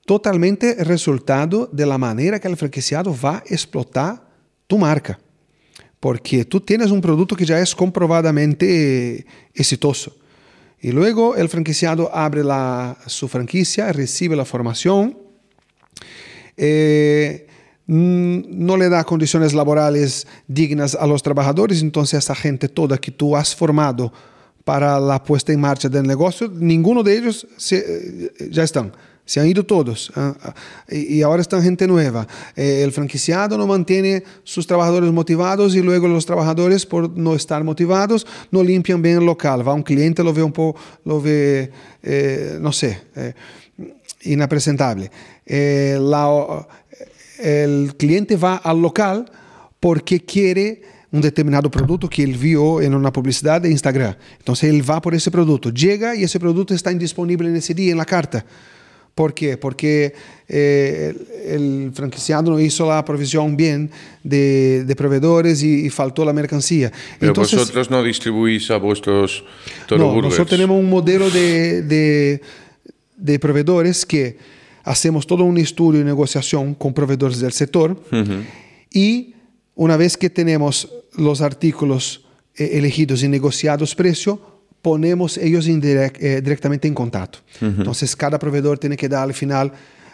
[0.05, 4.29] totalmente resultado de la manera que el franquiciado va a explotar
[4.67, 5.21] tu marca.
[6.01, 9.25] Porque tú tienes un producto que ya es comprobadamente
[9.55, 10.17] exitoso.
[10.81, 15.17] Y luego el franquiciado abre la, su franquicia, recibe la formación,
[16.57, 17.47] eh,
[17.93, 23.37] no le da condiciones laborales dignas a los trabajadores, entonces esa gente toda que tú
[23.37, 24.13] has formado
[24.65, 28.93] para la puesta en marcha del negocio, ninguno de ellos se, eh, ya están.
[29.25, 30.55] Se han ido todos ah, ah,
[30.93, 32.27] y ahora están gente nueva.
[32.57, 37.63] Eh, el franquiciado no mantiene sus trabajadores motivados y luego los trabajadores, por no estar
[37.63, 39.67] motivados, no limpian bien el local.
[39.67, 41.71] Va un cliente, lo ve un poco, lo ve,
[42.03, 43.03] eh, no sé,
[44.23, 45.11] inapresentable.
[45.47, 46.67] La-
[47.41, 49.31] el cliente va al local
[49.79, 50.83] porque quiere
[51.13, 54.15] un determinado producto que él vio en una publicidad de Instagram.
[54.39, 57.91] Entonces él va por ese producto, llega y ese producto está indisponible en ese día
[57.93, 58.45] en la carta.
[59.13, 59.57] ¿Por qué?
[59.59, 60.15] Porque
[60.49, 61.15] eh,
[61.47, 63.91] el, el franquiciado no hizo la provisión bien
[64.23, 66.93] de, de proveedores y, y faltó la mercancía.
[67.19, 69.45] Pero Entonces, vosotros no distribuís a vuestros
[69.91, 70.25] no, burgers.
[70.25, 72.41] nosotros tenemos un modelo de, de,
[73.17, 74.39] de proveedores que
[74.85, 78.01] hacemos todo un estudio y negociación con proveedores del sector
[78.91, 79.35] y
[79.75, 82.25] una vez que tenemos los artículos
[82.55, 84.41] eh, elegidos y negociados precio,
[84.83, 87.39] ponemos ellos indirect- eh, directamente en contacto.
[87.61, 89.73] Entonces cada proveedor tiene que dar al final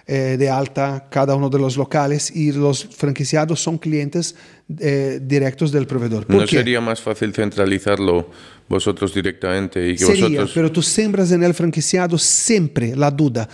[0.09, 4.37] eh, de alta cada uno de los locales y los franquiciados son clientes
[4.79, 6.27] eh, directos del proveedor.
[6.29, 8.31] ¿No sería más fácil centralizarlo
[8.69, 10.53] vosotros directamente y que sería, vosotros...
[10.55, 13.49] pero tú sembras en el franquiciado siempre la duda.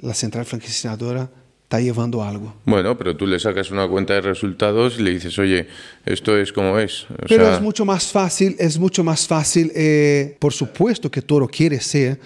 [0.00, 1.30] La central franquiciadora
[1.68, 2.54] está llevando algo.
[2.64, 5.68] Bueno, pero tú le sacas una cuenta de resultados y le dices, oye,
[6.06, 7.04] esto es como es.
[7.10, 7.56] O pero sea...
[7.56, 12.18] es mucho más fácil, es mucho más fácil, eh, por supuesto que Toro quiere ser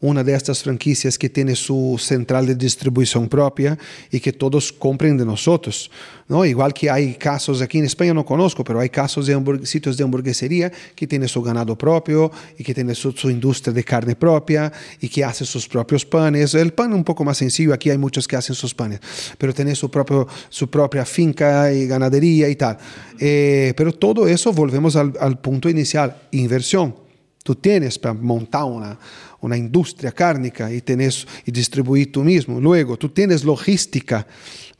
[0.00, 3.78] una de estas franquicias que tiene su central de distribución propia
[4.10, 5.90] y que todos compren de nosotros.
[6.28, 6.44] ¿no?
[6.44, 10.04] Igual que hay casos aquí en España, no conozco, pero hay casos de sitios de
[10.04, 14.72] hamburguesería que tienen su ganado propio y que tienen su, su, industria de carne propia
[15.00, 16.54] y que hace sus propios panes.
[16.54, 19.00] El pan es un poco más sencillo, aquí hay muchos que hacen sus panes,
[19.38, 22.76] pero tiene su, propio, su propia finca y ganadería y tal.
[23.18, 26.94] Eh, pero todo eso, volvemos al, al punto inicial, inversión.
[27.42, 28.98] Tú tienes para montar una,
[29.40, 32.60] una industria cárnica y, tenés, y distribuir tú mismo.
[32.60, 34.26] Luego, tú tienes logística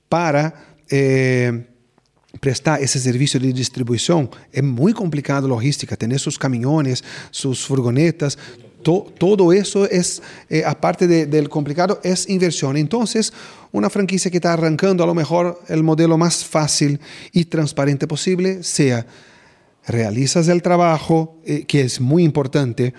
[0.09, 1.67] para eh,
[2.41, 4.31] prestar ese servicio de distribución.
[4.53, 8.39] Es muy complicado logística, tener sus camiones, sus furgonetas.
[8.83, 12.77] To, todo eso es, eh, aparte de, del complicado, es inversión.
[12.77, 13.33] Entonces,
[13.73, 17.01] una franquicia que está arrancando, a lo mejor el modelo más fácil
[17.33, 19.07] y transparente posible sea,
[19.87, 22.95] realizas el trabajo, eh, que es muy importante,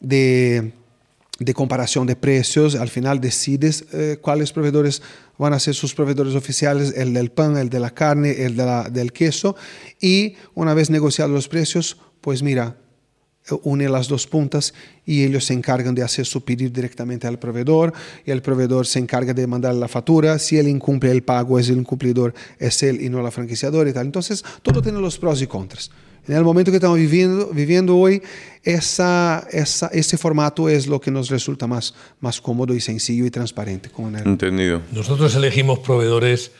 [0.00, 0.72] de
[1.38, 5.02] de comparación de precios, al final decides eh, cuáles proveedores
[5.36, 8.64] van a ser sus proveedores oficiales, el del pan, el de la carne, el de
[8.64, 9.56] la, del queso,
[10.00, 12.76] y una vez negociados los precios, pues mira,
[13.62, 14.72] une las dos puntas
[15.04, 17.92] y ellos se encargan de hacer su pedido directamente al proveedor
[18.24, 20.38] y el proveedor se encarga de mandar la factura.
[20.38, 23.92] Si él incumple el pago, es el incumplidor, es él y no la franquiciadora y
[23.92, 24.06] tal.
[24.06, 25.90] Entonces, todo tiene los pros y contras.
[26.26, 28.22] En el momento que estamos viviendo, viviendo hoy,
[28.62, 33.30] esa, esa, ese formato es lo que nos resulta más, más cómodo y sencillo y
[33.30, 33.90] transparente.
[33.90, 34.26] Con el...
[34.26, 34.80] Entendido.
[34.92, 36.52] Nosotros elegimos proveedores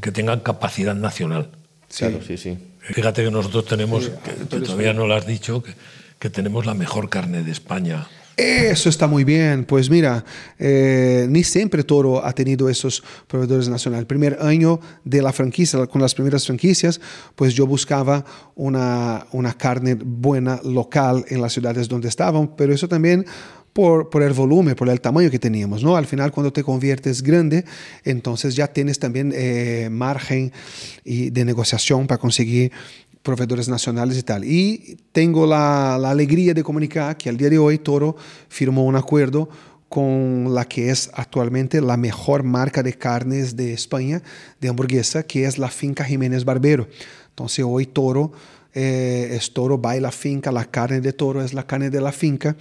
[0.00, 1.50] que tengan capacidad nacional.
[1.88, 2.06] Sí.
[2.06, 2.56] Claro, sí, sí.
[2.80, 5.74] Fíjate que nosotros tenemos, sí, que, que todavía no lo has dicho, que,
[6.18, 8.08] que tenemos la mejor carne de España.
[8.36, 9.64] Eso está muy bien.
[9.64, 10.24] Pues mira,
[10.58, 14.06] eh, ni siempre Toro ha tenido esos proveedores nacionales.
[14.06, 17.00] Primer año de la franquicia, con las primeras franquicias,
[17.34, 18.24] pues yo buscaba
[18.54, 23.26] una, una carne buena local en las ciudades donde estaban, pero eso también
[23.72, 25.96] por, por, el volumen, por el tamaño que teníamos, ¿no?
[25.96, 27.64] Al final, cuando te conviertes grande,
[28.04, 30.52] entonces ya tienes también eh, margen
[31.04, 32.72] y de negociación para conseguir
[33.22, 34.44] proveedores nacionales y tal.
[34.44, 38.16] Y tengo la, alegría de comunicar que al día de hoy Toro
[38.48, 39.48] firmó un acuerdo
[39.88, 44.22] con la que es actualmente la mejor marca de carnes de España,
[44.60, 46.88] de hamburguesa, que es la finca Jiménez Barbero.
[47.30, 48.32] Entonces hoy Toro
[48.74, 52.56] eh, es Toro, baila finca, la carne de Toro es la carne de la finca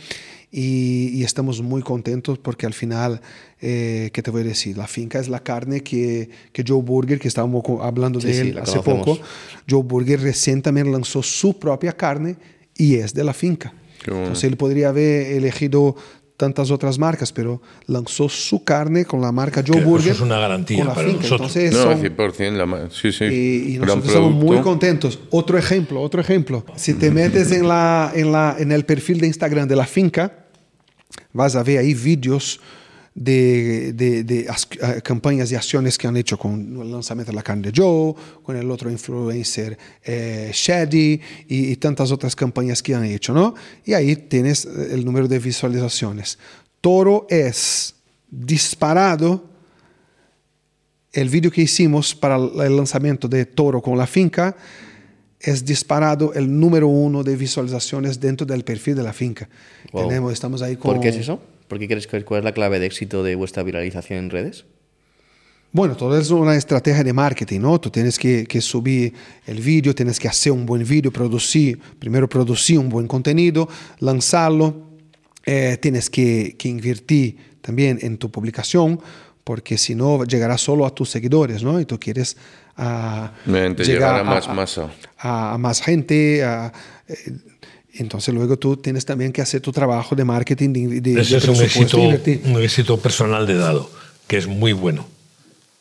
[0.51, 3.21] y, y estamos muy contentos porque al final,
[3.61, 4.77] eh, ¿qué te voy a decir?
[4.77, 8.59] La finca es la carne que, que Joe Burger, que estábamos hablando de él sí,
[8.59, 9.19] hace conocemos.
[9.19, 9.27] poco,
[9.69, 12.37] Joe Burger recién también lanzó su propia carne
[12.75, 13.73] y es de la finca.
[14.05, 14.21] Bueno.
[14.21, 15.95] Entonces él podría haber elegido
[16.39, 20.13] tantas otras marcas, pero lanzó su carne con la marca Joe que Burger.
[20.13, 21.23] Eso es una garantía para finca.
[21.23, 21.53] nosotros.
[21.57, 23.25] Entonces, no, son, 100%, la, sí, sí.
[23.25, 25.19] Y, y nosotros estamos muy contentos.
[25.31, 26.65] Otro ejemplo, otro ejemplo.
[26.77, 30.45] Si te metes en, la, en, la, en el perfil de Instagram de la finca,
[31.33, 32.61] vas a ver ahí vídeos
[33.21, 37.35] de, de, de as, uh, campañas y acciones que han hecho con el lanzamiento de
[37.35, 42.81] la carne de Joe, con el otro influencer eh, Shady y, y, tantas otras campañas
[42.81, 43.55] que han hecho, ¿no?
[43.83, 46.39] Y ahí tienes el número de visualizaciones.
[46.79, 47.93] Toro es
[48.31, 49.43] disparado.
[51.11, 54.55] El vídeo que hicimos para el lanzamiento de Toro con la finca
[55.41, 59.49] es disparado el número uno de visualizaciones dentro del perfil de la finca.
[59.91, 60.07] Wow.
[60.07, 60.93] Tenemos, estamos ahí con...
[60.93, 61.41] ¿Por qué es eso?
[61.69, 64.65] ¿Por qué crees que cuál es la clave de éxito de vuestra viralización en redes?
[65.71, 67.79] Bueno, todo es una estrategia de marketing, ¿no?
[67.79, 69.13] Tú tienes que, que, subir
[69.45, 74.89] el vídeo, tienes que hacer un buen vídeo, producir, primero producir un buen contenido, lanzarlo,
[75.45, 78.99] eh, tienes que, que, invertir también en tu publicación,
[79.43, 81.79] porque si no llegará solo a tus seguidores, ¿no?
[81.79, 82.35] Y tú quieres
[82.79, 84.89] uh, llegar, llegar, a más masa.
[85.19, 86.73] A, a, más gente, a,
[87.07, 87.31] eh,
[87.93, 90.73] entonces luego tú tienes también que hacer tu trabajo de marketing.
[90.73, 93.89] De, de, Ese de es un éxito, un éxito personal de dado,
[94.27, 95.07] que es muy bueno.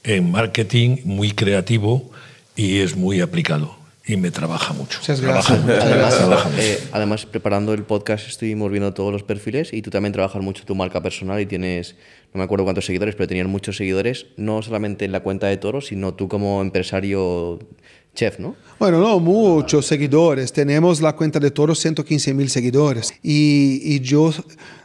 [0.04, 2.10] En marketing, muy creativo
[2.56, 3.76] y es muy aplicado.
[4.06, 5.00] Y me trabaja mucho.
[5.00, 5.58] Muchas gracias.
[5.58, 10.14] Además, trabaja eh, además, preparando el podcast estuvimos viendo todos los perfiles y tú también
[10.14, 11.94] trabajas mucho tu marca personal y tienes,
[12.32, 15.58] no me acuerdo cuántos seguidores, pero tenías muchos seguidores, no solamente en la cuenta de
[15.58, 17.58] Toro, sino tú como empresario
[18.18, 18.56] chef, ¿no?
[18.80, 20.52] Bueno, no muchos seguidores.
[20.52, 23.12] Tenemos la cuenta de Toro, 115 mil seguidores.
[23.22, 24.32] Y, y, yo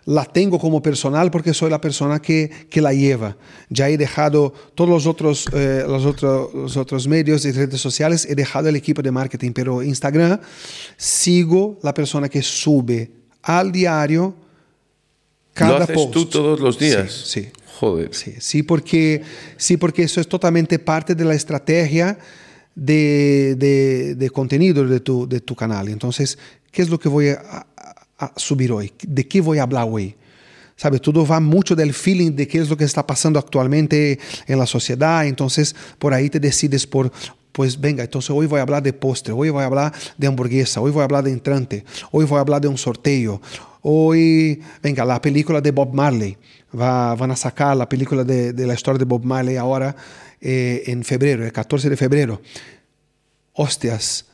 [0.05, 3.35] la tengo como personal porque soy la persona que, que la lleva.
[3.69, 8.27] Ya he dejado todos los otros, eh, los, otros, los otros medios y redes sociales,
[8.29, 10.39] he dejado el equipo de marketing, pero Instagram
[10.95, 13.11] sigo la persona que sube
[13.41, 14.35] al diario
[15.53, 16.11] cada ¿Lo haces post.
[16.11, 17.11] tú todos los días?
[17.11, 17.41] Sí.
[17.41, 17.49] sí.
[17.79, 18.13] Joder.
[18.13, 19.23] Sí, sí, porque,
[19.57, 22.17] sí, porque eso es totalmente parte de la estrategia
[22.75, 25.89] de, de, de contenido de tu, de tu canal.
[25.89, 26.37] Entonces,
[26.71, 27.67] ¿qué es lo que voy a,
[28.17, 28.91] a, subir hoy?
[29.07, 30.15] ¿De qué voy a hablar hoy?
[30.75, 34.57] Sabe, todo va mucho del feeling de qué es lo que está pasando actualmente en
[34.57, 35.25] la sociedad.
[35.25, 37.11] Entonces, por ahí te decides por,
[37.53, 40.81] pues venga, entonces hoy voy a hablar de postre, hoy voy a hablar de hamburguesa,
[40.81, 43.39] hoy voy a hablar de entrante, hoy voy a hablar de un sorteo,
[43.81, 46.35] hoy, venga, la película de Bob Marley,
[46.77, 49.95] va, van a sacar la película de, de, la historia de Bob Marley ahora
[50.45, 52.41] eh, en febrero, el 14 de febrero.
[53.53, 54.25] Hostias,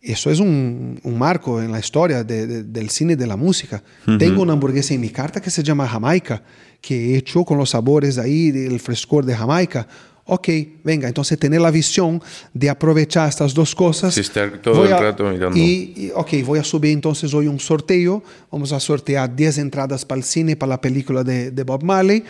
[0.00, 3.36] eso es un, un marco en la historia de, de, del cine y de la
[3.36, 3.82] música.
[4.06, 4.18] Uh -huh.
[4.18, 6.42] Tengo una hamburguesa en mi carta que se llama Jamaica,
[6.82, 9.88] que he hecho con los sabores ahí, del frescor de Jamaica.
[10.30, 10.48] Ok,
[10.84, 12.22] venga, entonces tener la visión
[12.52, 14.12] de aprovechar estas dos cosas.
[14.12, 15.58] Sí, estar todo el a, rato mirando.
[15.58, 18.22] Y, y, ok, voy a subir entonces hoy un sorteo.
[18.50, 22.24] Vamos a sortear 10 entradas para el cine, para la película de, de Bob Marley.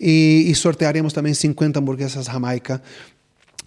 [0.00, 2.82] Y, y, sortearemos también 50 hamburguesas Jamaica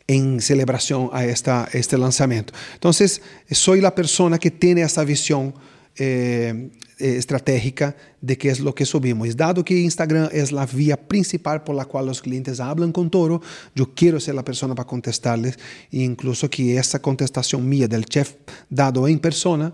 [0.06, 2.54] en celebración a esta, este lanzamiento.
[2.74, 5.54] Entonces, soy la persona que tiene esta visión
[5.98, 6.70] eh,
[7.00, 9.36] estratégica de qué es lo que subimos.
[9.36, 13.42] Dado que Instagram es la vía principal por la cual los clientes hablan con Toro,
[13.76, 15.58] yo quiero ser la persona para contestarles
[15.92, 18.34] e incluso que esa contestación mía del chef
[18.70, 19.74] dado en persona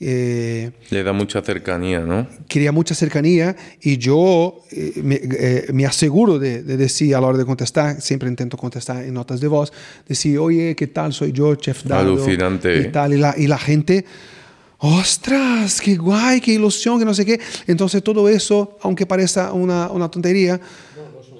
[0.00, 2.26] eh, le da mucha cercanía, ¿no?
[2.48, 7.28] Quería mucha cercanía y yo eh, me, eh, me, aseguro de, de, decir a la
[7.28, 9.72] hora de contestar, siempre intento contestar en notas de voz,
[10.06, 11.12] decir, oye, ¿qué tal?
[11.12, 12.12] Soy yo, chef Dado.
[12.12, 12.80] Alucinante.
[12.80, 14.04] Y, tal, y, la, y la gente
[14.78, 17.40] ostras, qué guay, qué ilusión, que no sé qué.
[17.66, 20.60] Entonces todo eso, aunque parezca una, una tontería,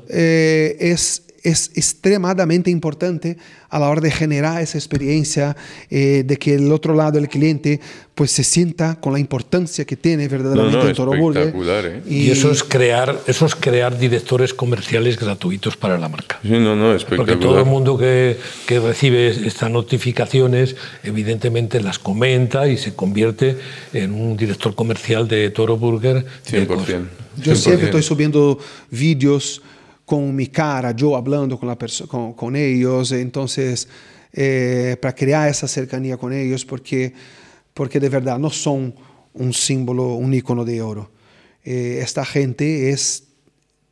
[0.09, 3.37] eh, es, es extremadamente importante
[3.69, 5.57] a la hora de generar esa experiencia,
[5.91, 7.81] eh, de que el otro lado, el cliente,
[8.15, 11.55] pues se sienta con la importancia que tiene verdaderamente no, no, el Toro Burger.
[11.87, 12.03] ¿eh?
[12.09, 16.39] Y, y, eso es crear, eso es crear directores comerciales gratuitos para la marca.
[16.43, 17.37] Sí, no, no, espectacular.
[17.37, 23.59] Porque todo el mundo que, que recibe estas notificaciones, evidentemente las comenta y se convierte
[23.93, 26.25] en un director comercial de Toro Burger.
[26.49, 27.07] 100%.
[27.43, 28.59] Yo siempre estoy subiendo
[28.91, 29.61] vídeos
[30.05, 31.79] con mi cara, yo hablando con, la
[32.09, 33.89] con, con ellos, entonces,
[34.33, 37.13] eh, para crear esa cercanía con ellos, porque,
[37.73, 38.95] porque de verdad no son
[39.33, 41.11] un símbolo, un icono de oro.
[41.65, 43.25] Eh, esta gente es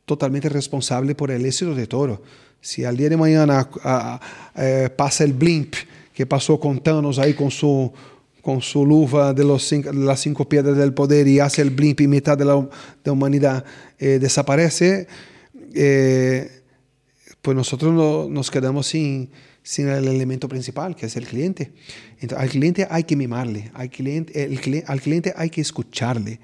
[0.05, 2.21] totalmente responsable por el éxito de Toro.
[2.61, 4.19] Si al día de mañana a,
[4.53, 5.73] a, eh, pasa el blimp
[6.13, 7.91] que pasó con Thanos ahí con su,
[8.41, 11.71] con su luva de, los cinco, de las cinco piedras del poder y hace el
[11.71, 12.67] blimp y mitad de la,
[13.03, 13.65] de humanidad
[13.97, 15.07] eh, desaparece,
[15.73, 16.61] eh,
[17.41, 19.29] pues nosotros no, nos quedamos sin,
[19.61, 21.71] sin el elemento principal, que es el cliente.
[22.19, 26.39] Entonces, al cliente hay que mimarle, al cliente, el, al cliente hay que escucharle,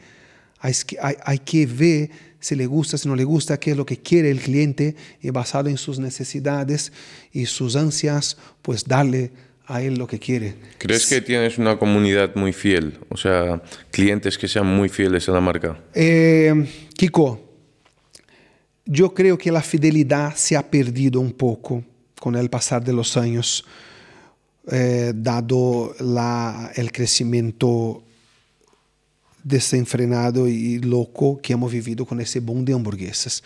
[0.60, 2.10] hay, hay, hay, que ver
[2.40, 5.30] si le gusta, si no le gusta, qué es lo que quiere el cliente y
[5.30, 6.92] basado en sus necesidades
[7.32, 9.32] y sus ansias, pues darle
[9.70, 10.56] a él lo que quiere.
[10.80, 12.98] ¿Crees que tienes una comunidad muy fiel?
[13.08, 13.62] O sea,
[13.92, 15.80] clientes que sean muy fieles a la marca.
[15.94, 16.66] Eh,
[16.98, 17.49] Kiko,
[18.92, 21.84] yo creo que la fidelidad se ha perdido un poco
[22.20, 23.16] con el pasar de los
[24.72, 28.04] eh, dado la, el crecimiento
[29.44, 33.44] desenfrenado y loco que hemos vivido con ese boom de hamburguesas.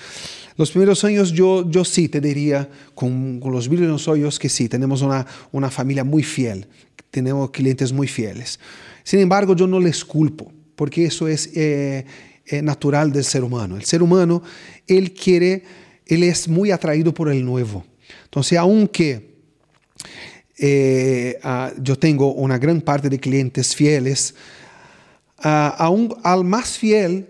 [0.55, 4.69] Los primeros años yo, yo sí te diría, con, con los Billions Hoyos, que sí,
[4.69, 6.67] tenemos una, una familia muy fiel,
[7.11, 8.61] tenemos clientes muy fieles.
[9.03, 11.49] Sin embargo, yo no les culpo, porque eso es...
[11.53, 12.05] Eh,
[12.45, 13.77] eh, natural del ser humano.
[13.77, 14.43] El ser humano,
[14.87, 15.63] él quiere,
[16.05, 17.85] él es muy atraído por el nuevo.
[18.25, 19.33] Entonces, aunque
[20.57, 24.35] eh, uh, yo tengo una gran parte de clientes fieles,
[25.39, 27.29] uh, aún al más fiel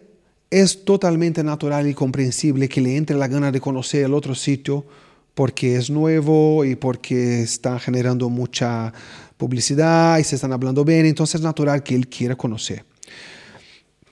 [0.49, 4.85] es totalmente natural y comprensible que le entre la gana de conocer el otro sitio
[5.33, 8.93] porque es nuevo y porque está generando mucha
[9.37, 12.85] publicidad y se están hablando bien, entonces es natural que él quiera conocer.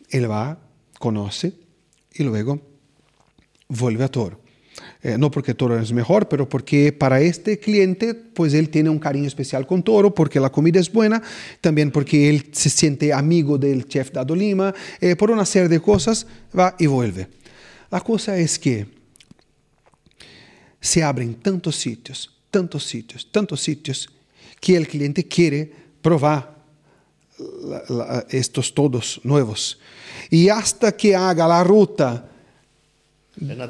[0.09, 0.57] Él va,
[1.01, 1.51] conoce
[2.13, 2.61] y luego
[3.67, 4.39] vuelve a Toro.
[5.03, 8.99] Eh, no porque Toro es mejor, pero porque para este cliente, pues él tiene un
[8.99, 11.21] cariño especial con Toro, porque la comida es buena,
[11.59, 15.81] también porque él se siente amigo del chef Dado Lima, eh, por una serie de
[15.81, 16.27] cosas,
[16.57, 17.27] va y vuelve.
[17.89, 18.85] La cosa es que
[20.79, 24.09] se abren tantos sitios, tantos sitios, tantos sitios,
[24.59, 25.71] que el cliente quiere
[26.01, 26.61] probar
[28.29, 29.79] estos todos nuevos.
[30.32, 32.25] Y hasta que haga la ruta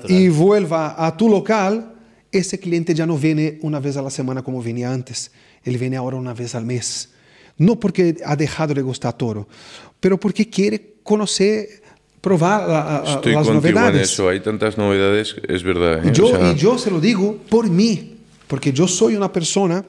[0.07, 1.93] y vuelva a tu local,
[2.31, 5.31] ese cliente ya no viene una vez a la semana como venía antes.
[5.63, 7.09] Él viene ahora una vez al mes.
[7.57, 9.47] No porque ha dejado de gustar toro,
[9.99, 11.67] pero porque quiere conocer,
[12.21, 13.95] probar la, Estoy las contigo novedades.
[13.95, 14.29] en eso.
[14.29, 16.05] Hay tantas novedades, es verdad.
[16.07, 16.11] ¿eh?
[16.13, 19.83] Yo, O sea, y yo se lo digo por mí, porque yo soy una persona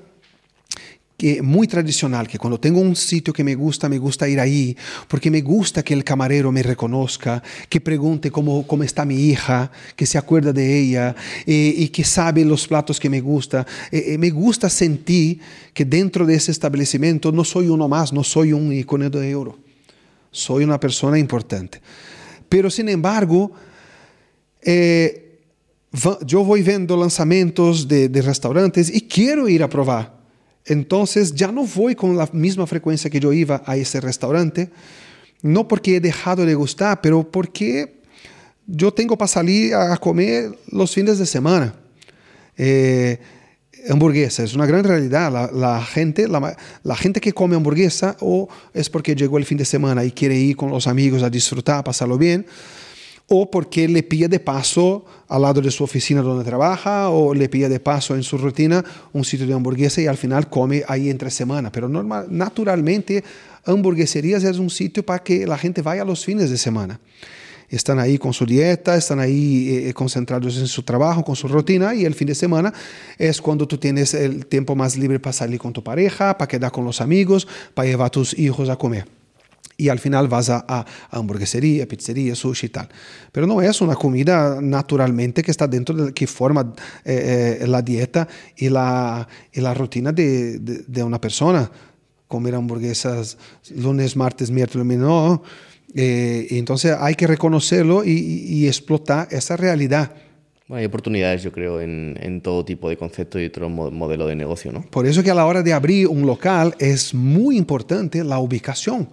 [1.23, 4.77] que muy tradicional, que cuando tengo un sitio que me gusta, me gusta ir ahí,
[5.07, 9.71] porque me gusta que el camarero me reconozca, que pregunte cómo, cómo está mi hija,
[9.95, 11.15] que se acuerda de ella
[11.47, 13.65] eh, y que sabe los platos que me gusta.
[13.93, 15.39] Eh, eh, me gusta sentir
[15.73, 19.57] que dentro de ese establecimiento no soy uno más, no soy un icono de euro,
[20.33, 21.81] soy una persona importante.
[22.49, 23.53] Pero sin embargo,
[24.61, 25.39] eh,
[26.27, 30.22] yo voy viendo lanzamientos de, de restaurantes y quiero ir a probar.
[30.67, 34.71] Entonces ya no voy con la misma frecuencia que yo iba a ese restaurante,
[35.43, 38.01] no porque he dejado de gustar, pero porque
[38.67, 41.75] yo tengo para salir a comer los fines de semana.
[42.57, 43.19] Eh,
[43.89, 45.51] hamburguesa es una gran realidad.
[45.53, 50.05] La, gente, la gente que come hamburguesa o es porque llegó el fin de semana
[50.05, 52.47] y quiere ir con los amigos a disfrutar, a pasarlo bien,
[53.29, 57.49] o porque le pilla de paso al lado de su oficina donde trabaja, o le
[57.49, 61.09] pilla de paso en su rutina un sitio de hamburguesa y al final come ahí
[61.09, 61.73] entre semana.
[61.73, 63.25] Pero normal, naturalmente,
[63.65, 67.01] hamburgueserías es un sitio para que la gente vaya los fines de semana.
[67.71, 71.95] Están ahí con su dieta, están ahí eh, concentrados en su trabajo, con su rutina,
[71.95, 72.71] y el fin de semana
[73.17, 76.71] es cuando tú tienes el tiempo más libre para salir con tu pareja, para quedar
[76.71, 79.22] con los amigos, para llevar a tus hijos a comer
[79.83, 82.89] y al final vas a, a, hamburguesería, pizzería, sushi y tal.
[83.33, 86.73] Pero no es una comida naturalmente que está dentro de que forma
[87.05, 91.69] eh, eh, la dieta y la, y la rutina de, de, de, una persona.
[92.29, 93.37] Comer hamburguesas
[93.75, 95.43] lunes, martes, miércoles, no.
[95.97, 100.13] Eh, entonces hay que reconocerlo y, y, y, explotar esa realidad.
[100.69, 104.71] Hay oportunidades, yo creo, en, en, todo tipo de concepto y otro modelo de negocio,
[104.71, 104.83] ¿no?
[104.83, 109.09] Por eso que a la hora de abrir un local es muy importante la ubicación.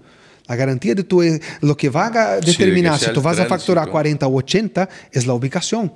[0.50, 1.22] La garantía de tu,
[1.62, 3.54] lo que va a determinar sí, si tú vas tránsito.
[3.54, 5.94] a facturar 40 o 80 es la ubicación.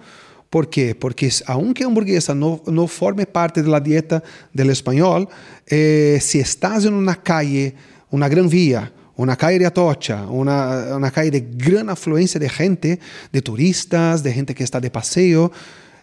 [0.49, 0.93] ¿Por qué?
[0.93, 4.21] Porque aunque hamburguesa no, no forme parte de la dieta
[4.53, 5.27] del español,
[5.65, 7.73] eh, si estás en una calle,
[8.11, 12.99] una gran vía, una calle de Atocha, una, una calle de gran afluencia de gente,
[13.31, 15.51] de turistas, de gente que está de paseo,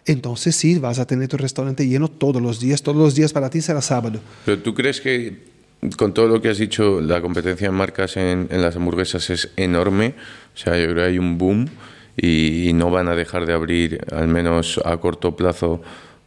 [0.05, 3.49] entonces sí, vas a tener tu restaurante lleno todos los días, todos los días para
[3.49, 4.19] ti será sábado.
[4.43, 5.50] Pero tú crees que
[5.97, 9.51] con todo lo que has dicho, la competencia en marcas en, en, las hamburguesas es
[9.55, 10.13] enorme.
[10.53, 11.67] O sea, yo creo que hay un boom
[12.15, 15.81] y, y, no van a dejar de abrir, al menos a corto plazo.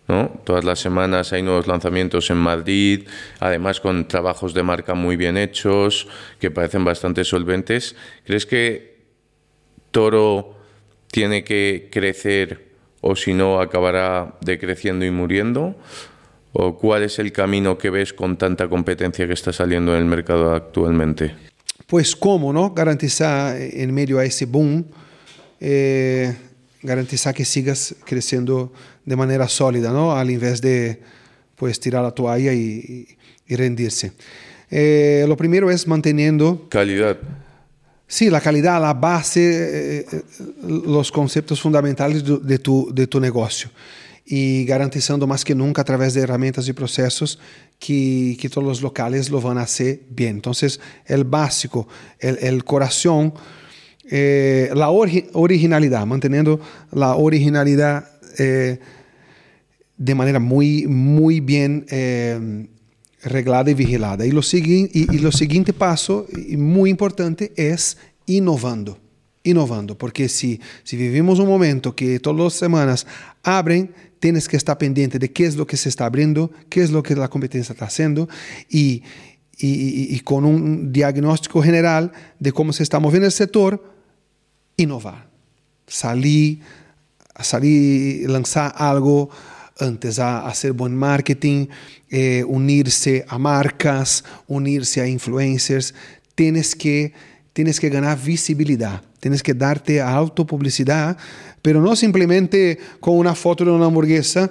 [0.08, 0.40] ¿no?
[0.44, 3.06] Todas las semanas hay nuevos lanzamientos en Madrid,
[3.40, 6.08] además con trabajos de marca muy bien hechos,
[6.40, 7.96] que parecen bastante solventes.
[8.24, 8.96] ¿Crees que
[9.90, 10.56] Toro
[11.10, 15.76] tiene que crecer o si no acabará decreciendo y muriendo?
[16.56, 20.04] ¿O cuál es el camino que ves con tanta competencia que está saliendo en el
[20.04, 21.34] mercado actualmente?
[21.88, 22.72] Pues cómo, ¿no?
[22.72, 24.86] Garantizar en medio a ese boom,
[25.58, 26.32] eh,
[26.80, 28.72] garantizar que sigas creciendo
[29.04, 30.12] de manera sólida, ¿no?
[30.16, 31.00] Al invés de
[31.56, 33.08] pues tirar la toalla y,
[33.48, 34.12] y rendirse.
[34.70, 36.68] Eh, lo primero es manteniendo...
[36.68, 37.18] Calidad.
[38.06, 40.22] Sí, la calidad, la base, eh,
[40.62, 43.70] los conceptos fundamentales de tu, de tu negocio.
[44.24, 47.38] Y garantizando más que nunca a través de herramientas y procesos
[47.78, 50.36] que, que todos los locales lo a hacer bien.
[50.36, 51.86] Entonces, el básico,
[52.18, 53.34] el corazón,
[54.10, 56.60] eh, la ori originalidad, manteniendo
[56.92, 58.08] la originalidad
[58.38, 58.78] eh,
[59.96, 62.66] de manera muy, muy bien eh,
[63.22, 64.26] reglada y vigilada.
[64.26, 67.96] Y lo, y, y lo siguiente paso, muy importante, es
[68.26, 68.98] innovando.
[69.46, 73.06] Innovando, porque si, si vivimos un momento que todas las semanas
[73.42, 73.92] abren,
[74.24, 77.02] tienes que estar pendiente de qué es lo que se está abriendo, qué es lo
[77.02, 78.26] que la competencia está haciendo
[78.70, 79.02] y,
[79.58, 83.84] y, y, con un diagnóstico general de cómo se está moviendo el sector,
[84.78, 85.28] innovar.
[85.86, 86.60] Salir,
[87.38, 89.28] salir lanzar algo
[89.78, 91.66] antes a hacer buen marketing,
[92.08, 95.94] eh, unirse a marcas, unirse a influencers.
[96.34, 97.12] Tienes que,
[97.52, 101.16] tienes que ganar visibilidad, tienes que darte autopublicidad,
[101.62, 104.50] pero no simplemente con una foto de una hamburguesa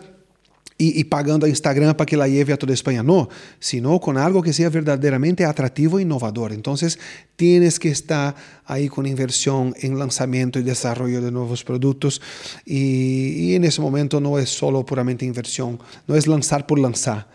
[0.79, 3.03] y, y, pagando a Instagram para que la lleve a toda España.
[3.03, 6.51] No, sino con algo que sea verdaderamente atractivo e innovador.
[6.51, 6.97] Entonces,
[7.35, 8.35] tienes que estar
[8.65, 12.19] ahí con inversión en lanzamiento y desarrollo de nuevos productos.
[12.65, 17.27] Y, y en ese momento no es solo puramente inversión, no es lanzar por lanzar.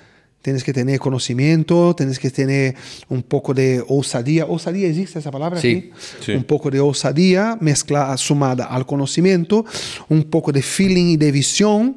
[0.49, 2.75] Tienes que tener conocimiento, tienes que tener
[3.11, 4.47] un poco de osadía.
[4.47, 5.61] ¿Osadía existe esa palabra?
[5.61, 6.33] Sí, sí.
[6.33, 9.67] Un poco de osadía mezclada, sumada al conocimiento,
[10.09, 11.97] un poco de feeling y de visión.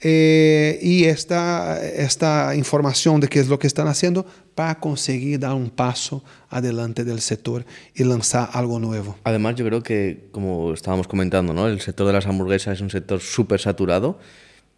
[0.00, 5.54] eh, y esta, esta información de qué es lo que están haciendo para conseguir dar
[5.54, 7.64] un paso adelante del sector
[7.96, 9.16] y lanzar algo nuevo.
[9.24, 11.66] Además, yo creo que, como estábamos comentando, ¿no?
[11.66, 14.20] el sector de las hamburguesas es un sector súper saturado.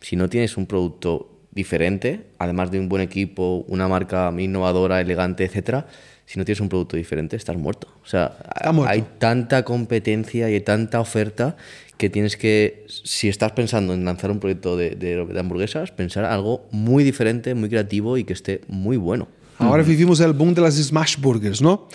[0.01, 5.45] Si no tienes un producto diferente, además de un buen equipo, una marca innovadora, elegante,
[5.45, 5.87] etcétera,
[6.27, 7.89] si no tienes un producto diferente, estás muerto.
[8.05, 8.37] O sea,
[8.73, 8.93] muerto.
[8.93, 11.57] hay tanta competencia y hay tanta oferta
[11.97, 16.25] que tienes que, si estás pensando en lanzar un proyecto de, de- de hamburguesas, pensar
[16.25, 19.27] algo muy diferente, muy creativo y que esté muy bueno.
[19.59, 21.89] Ahora vivimos el boom de las smash burgers, ¿no?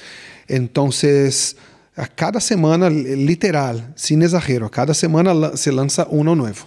[0.47, 1.55] Entonces,
[1.95, 6.59] a cada semana, li- literal, sin exagero, cada semana se lanza uno nuevo.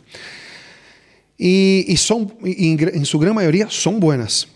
[1.38, 4.48] Y, y son, y en, su gran mayoría, son buenas.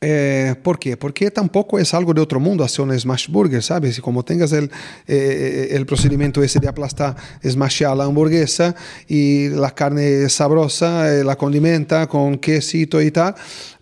[0.00, 0.96] Eh, ¿Por qué?
[0.96, 3.98] Porque tampoco es algo de otro mundo hacer un smash burger, ¿sabes?
[3.98, 4.70] Y como tengas el,
[5.06, 8.74] eh, el procedimiento ese de aplastar, smashear la hamburguesa
[9.08, 13.34] y la carne sabrosa, eh, la condimenta con quesito y tal,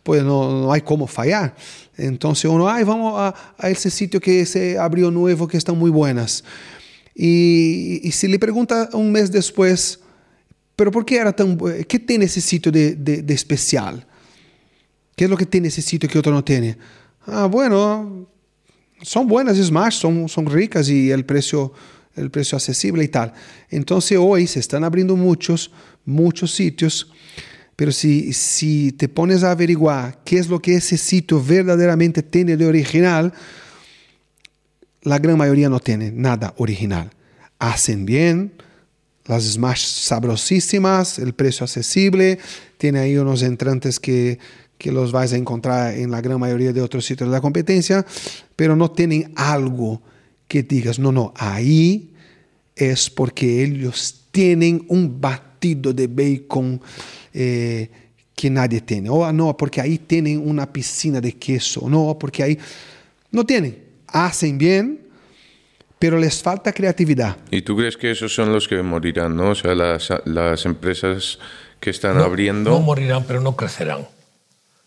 [0.03, 1.55] pues no, no hay cómo fallar.
[1.97, 5.91] Entonces uno, ay, vamos a, a ese sitio que se abrió nuevo, que están muy
[5.91, 6.45] buenas.
[7.15, 10.01] Y, y si le pregunta un mes después,
[10.77, 14.07] pero ¿por qué era tan bu- ¿Qué tiene ese sitio de, de- de especial?
[15.17, 16.77] ¿Qué es lo que tiene ese sitio que otro no tiene?
[17.27, 18.27] Ah, bueno,
[19.03, 21.73] son buenas Smash, son, son ricas y el precio,
[22.15, 23.33] el precio accesible y tal.
[23.71, 25.71] Entonces hoy se están abriendo muchos,
[26.05, 27.11] muchos sitios,
[27.77, 32.57] pero si, si te pones a averiguar qué es lo que ese sitio verdaderamente tiene
[32.57, 33.33] de original,
[35.03, 37.11] la gran mayoría no tiene nada original.
[37.59, 38.53] Hacen bien,
[39.27, 42.39] las smash sabrosísimas, el precio accesible,
[42.79, 44.39] tiene ahí unos entrantes que,
[44.79, 48.05] que los vais a encontrar en la gran mayoría de otros sitios de la competencia,
[48.55, 50.03] pero no tienen algo
[50.49, 52.13] que digas, no, no, ahí
[52.77, 56.81] es porque ellos tienen un batido de bacon
[57.33, 57.89] eh,
[58.35, 59.09] que nadie tiene.
[59.09, 61.89] O no, porque ahí tienen una piscina de queso.
[61.89, 62.59] No, porque ahí
[63.31, 63.83] no tienen.
[64.07, 65.06] Hacen bien,
[66.07, 67.37] pero les falta creatividad.
[67.51, 69.51] ¿Y tú crees que esos son los que morirán, no?
[69.51, 71.41] O sea, las, las empresas
[71.81, 72.71] que están No- abriendo...
[72.71, 74.07] No morirán, pero no crecerán.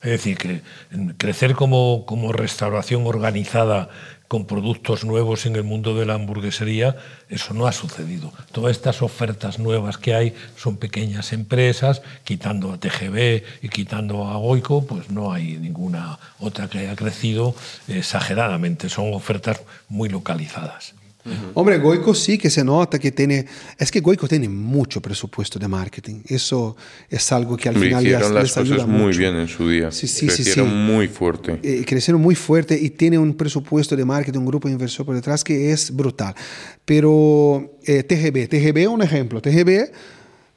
[0.02, 0.62] Es decir, que
[1.18, 3.90] crecer como, como restauración organizada
[4.30, 6.96] con productos nuevos en el mundo de la hamburguesería,
[7.28, 8.32] eso no ha sucedido.
[8.54, 14.38] Todas estas ofertas nuevas que hay son pequeñas empresas, quitando a TGB y quitando a
[14.38, 17.54] Goico, pues no hay ninguna otra que haya crecido
[17.90, 18.88] exageradamente.
[18.88, 19.60] Son ofertas
[19.90, 20.94] muy localizadas.
[21.54, 23.46] Hombre, Goico sí que se nota que tiene,
[23.78, 26.22] es que Goico tiene mucho presupuesto de marketing.
[26.28, 26.76] Eso
[27.10, 29.20] es algo que al Me final les, las les ayuda cosas muy mucho.
[29.20, 29.92] bien en su día.
[29.92, 30.76] Sí, sí, sí, Crecieron sí.
[30.76, 31.60] muy fuerte.
[31.64, 35.16] Eh, crecieron muy fuerte y tiene un presupuesto de marketing, un grupo de inversor por
[35.16, 36.34] detrás que es brutal.
[36.86, 39.42] Pero eh, TGB, TGB es un ejemplo.
[39.42, 39.92] TGB,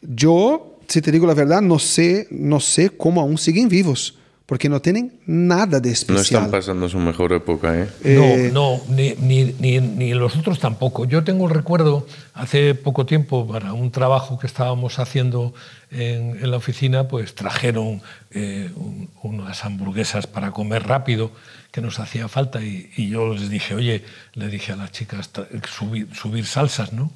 [0.03, 4.19] yo, si te digo la verdad, no sé, no sé cómo aún siguen vivos,
[4.53, 6.20] porque no tienen nada de No especial.
[6.43, 7.89] están pasando su mejor época, ¿eh?
[8.05, 11.07] Eh, no, no, ni, ni, ni, ni los otros tampoco.
[11.07, 15.55] Yo tengo el recuerdo, hace poco tiempo, para un trabajo que estábamos haciendo
[15.91, 21.31] en, en la oficina, pues trajeron eh, un- unas hamburguesas para comer rápido
[21.70, 24.05] que nos hacía falta y, y yo les dije, oye,
[24.35, 25.31] le dije a las chicas,
[25.74, 27.11] subir, subir salsas, ¿no?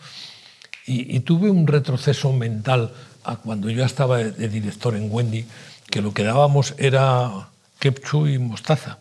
[0.87, 2.93] Y, y tuve un retroceso mental
[3.25, 5.45] a cuando yo estaba de director en Wendy,
[5.91, 7.49] que lo que dábamos era
[7.79, 8.99] ketchup y mostaza.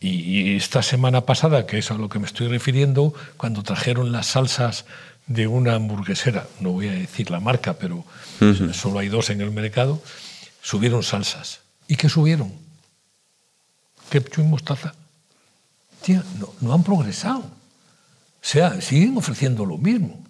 [0.00, 4.26] Y, esta semana pasada, que es a lo que me estoy refiriendo, cuando trajeron las
[4.26, 4.84] salsas
[5.26, 8.04] de una hamburguesera, no voy a decir la marca, pero
[8.72, 10.02] solo hay dos en el mercado,
[10.60, 11.60] subieron salsas.
[11.88, 12.52] ¿Y qué subieron?
[14.10, 14.94] Ketchup y mostaza.
[16.02, 17.40] Tío, no, no han progresado.
[17.40, 20.22] O sea, siguen ofreciendo lo mismo.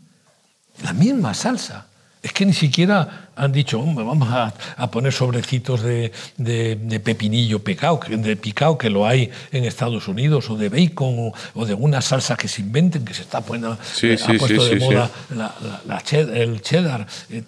[0.84, 1.88] La misma salsa.
[2.24, 6.98] Es que ni siquiera han dicho, "Hombre, vamos a, a poner sobrecitos de, de- de
[6.98, 11.32] pepinillo picao, que- de picao, que lo hay en Estados Unidos, o de bacon, o,
[11.54, 14.38] o de una salsa que se inventen, que se está poniendo, Sí, eh, sí, ha
[14.38, 17.06] puesto sí, de moda la- la- la ched- el cheddar.
[17.30, 17.42] Eh,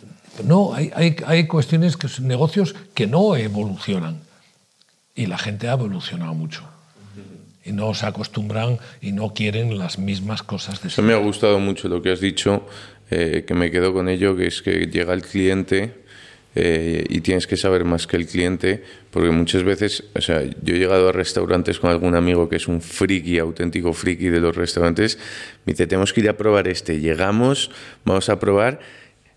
[0.44, 4.20] No, hay, hay, hay cuestiones, que son negocios que no evolucionan.
[5.15, 6.61] Y la gente ha evolucionado mucho.
[7.65, 11.59] Y no se acostumbran y no quieren las mismas cosas de Eso me ha gustado
[11.59, 12.66] mucho lo que has dicho,
[13.11, 15.93] eh, que me quedo con ello, que es que llega el cliente
[16.59, 20.74] eh, y tienes que saber más que el cliente, porque muchas veces, o sea, yo
[20.74, 24.57] he llegado a restaurantes con algún amigo que es un friki, auténtico friki de los
[24.57, 25.19] restaurantes,
[25.66, 27.70] me dice, tenemos que ir a probar este, llegamos,
[28.07, 28.81] vamos a probar,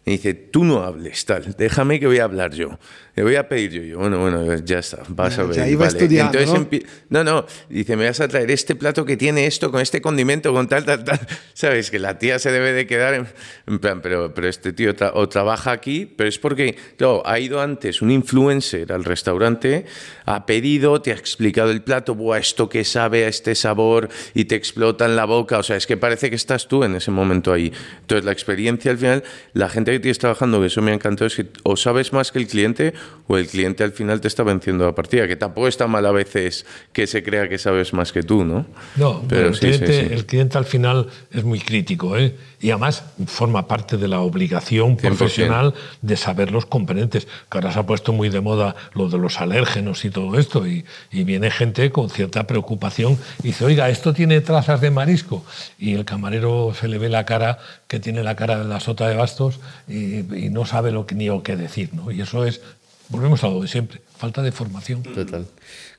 [0.06, 2.80] Y dice, tú no hables, tal, déjame que voy a hablar yo.
[3.16, 3.84] Le voy a pedir yo.
[3.84, 5.58] yo bueno, bueno, ya está, vas a ver.
[5.58, 7.22] Ya iba estudiando, Entonces, ¿no?
[7.22, 10.54] no, no, dice, me vas a traer este plato que tiene esto, con este condimento,
[10.54, 11.20] con tal, tal, tal.
[11.54, 13.28] Sabes que la tía se debe de quedar
[13.68, 17.62] en, plan, pero, pero este tío o trabaja aquí, pero es porque, claro, ha ido
[17.62, 19.86] antes un influencer al restaurante,
[20.26, 24.46] ha pedido, te ha explicado el plato, Buah, esto que sabe a este sabor y
[24.46, 25.58] te explota en la boca.
[25.58, 27.74] O sea, es que parece que estás tú en ese momento ahí.
[28.00, 31.28] Entonces, la experiencia al final, la gente que tienes trabajando, que eso me ha encantado,
[31.28, 32.94] es que o sabes más que el cliente
[33.28, 36.12] o el cliente al final te está venciendo la partida, que tampoco está mal a
[36.12, 38.66] veces que se crea que sabes más que tú, ¿no?
[38.96, 42.36] No, pero, el, cliente, el, cliente, al final es muy crítico, ¿eh?
[42.60, 47.80] Y además forma parte de la obligación profesional de saber los componentes, que ahora se
[47.80, 51.52] ha puesto muy de moda lo de los alérgenos y todo esto, y, y viene
[51.52, 55.44] gente con cierta preocupación y dice, oiga, esto tiene trazas de marisco,
[55.78, 59.08] y el camarero se le ve la cara, que tiene la cara de la sota
[59.08, 62.12] de bastos, y, y no sabe lo que, ni lo que decir, ¿no?
[62.12, 62.62] Y eso es
[63.10, 65.04] volvemos a lo de siempre, falta de formación.
[65.04, 65.46] Total.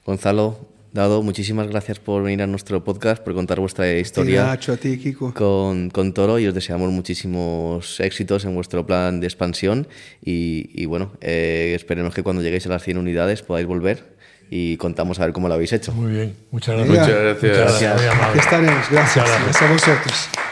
[0.06, 0.58] Gonzalo,
[0.92, 5.32] Dado, muchísimas gracias por venir a nuestro podcast, por contar vuestra historia a ti, Kiko.
[5.34, 9.86] Con, con, Toro y os deseamos muchísimos éxitos en vuestro plan de expansión
[10.20, 14.16] y, bueno, eh, esperemos que cuando lleguéis a las 100 unidades podáis volver
[14.50, 15.92] y contamos a ver cómo lo habéis hecho.
[15.92, 16.98] Muy bien, muchas gracias.
[16.98, 17.52] Muchas gracias.
[17.52, 18.44] Muchas gracias.
[18.44, 19.26] Estaremos, gracias.
[19.26, 20.49] gracias a vosotros.